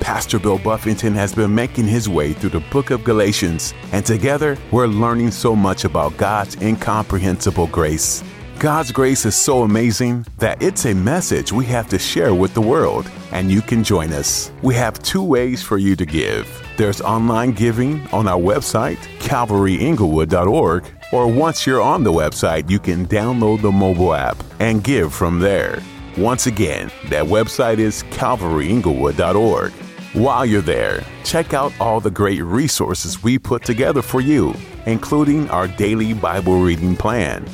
Pastor 0.00 0.38
Bill 0.38 0.56
Buffington 0.56 1.12
has 1.12 1.34
been 1.34 1.54
making 1.54 1.86
his 1.86 2.08
way 2.08 2.32
through 2.32 2.58
the 2.58 2.66
book 2.72 2.88
of 2.88 3.04
Galatians, 3.04 3.74
and 3.92 4.02
together 4.02 4.56
we're 4.70 4.86
learning 4.86 5.30
so 5.30 5.54
much 5.54 5.84
about 5.84 6.16
God's 6.16 6.56
incomprehensible 6.62 7.66
grace. 7.66 8.24
God's 8.58 8.92
grace 8.92 9.26
is 9.26 9.36
so 9.36 9.62
amazing 9.62 10.24
that 10.38 10.62
it's 10.62 10.86
a 10.86 10.94
message 10.94 11.52
we 11.52 11.66
have 11.66 11.86
to 11.90 11.98
share 11.98 12.34
with 12.34 12.54
the 12.54 12.62
world, 12.62 13.10
and 13.32 13.52
you 13.52 13.60
can 13.60 13.84
join 13.84 14.10
us. 14.14 14.50
We 14.62 14.74
have 14.76 15.02
two 15.02 15.22
ways 15.22 15.62
for 15.62 15.76
you 15.76 15.94
to 15.96 16.06
give. 16.06 16.48
There's 16.78 17.02
online 17.02 17.52
giving 17.52 18.08
on 18.08 18.26
our 18.26 18.40
website, 18.40 18.96
calvaryinglewood.org, 19.18 20.84
or 21.12 21.26
once 21.30 21.66
you're 21.66 21.82
on 21.82 22.04
the 22.04 22.12
website, 22.12 22.70
you 22.70 22.78
can 22.78 23.04
download 23.06 23.60
the 23.60 23.70
mobile 23.70 24.14
app 24.14 24.42
and 24.60 24.82
give 24.82 25.12
from 25.12 25.40
there. 25.40 25.82
Once 26.16 26.46
again, 26.46 26.90
that 27.08 27.24
website 27.24 27.78
is 27.78 28.02
calvaryinglewood.org. 28.04 29.72
While 30.12 30.44
you're 30.44 30.60
there, 30.60 31.04
check 31.22 31.54
out 31.54 31.72
all 31.80 32.00
the 32.00 32.10
great 32.10 32.42
resources 32.42 33.22
we 33.22 33.38
put 33.38 33.64
together 33.64 34.02
for 34.02 34.20
you, 34.20 34.54
including 34.86 35.48
our 35.50 35.68
daily 35.68 36.14
Bible 36.14 36.60
reading 36.60 36.96
plan. 36.96 37.46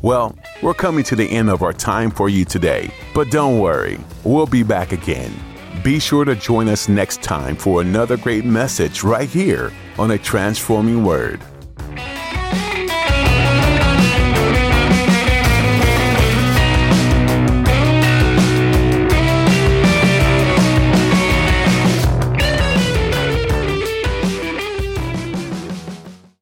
Well, 0.00 0.38
we're 0.62 0.74
coming 0.74 1.02
to 1.04 1.16
the 1.16 1.28
end 1.28 1.50
of 1.50 1.62
our 1.62 1.72
time 1.72 2.12
for 2.12 2.28
you 2.28 2.44
today, 2.44 2.90
but 3.14 3.32
don't 3.32 3.58
worry, 3.58 3.98
we'll 4.22 4.46
be 4.46 4.62
back 4.62 4.92
again. 4.92 5.32
Be 5.82 5.98
sure 5.98 6.24
to 6.24 6.36
join 6.36 6.68
us 6.68 6.88
next 6.88 7.20
time 7.20 7.56
for 7.56 7.80
another 7.80 8.16
great 8.16 8.44
message 8.44 9.02
right 9.02 9.28
here 9.28 9.72
on 9.98 10.12
a 10.12 10.18
transforming 10.18 11.04
word. 11.04 11.40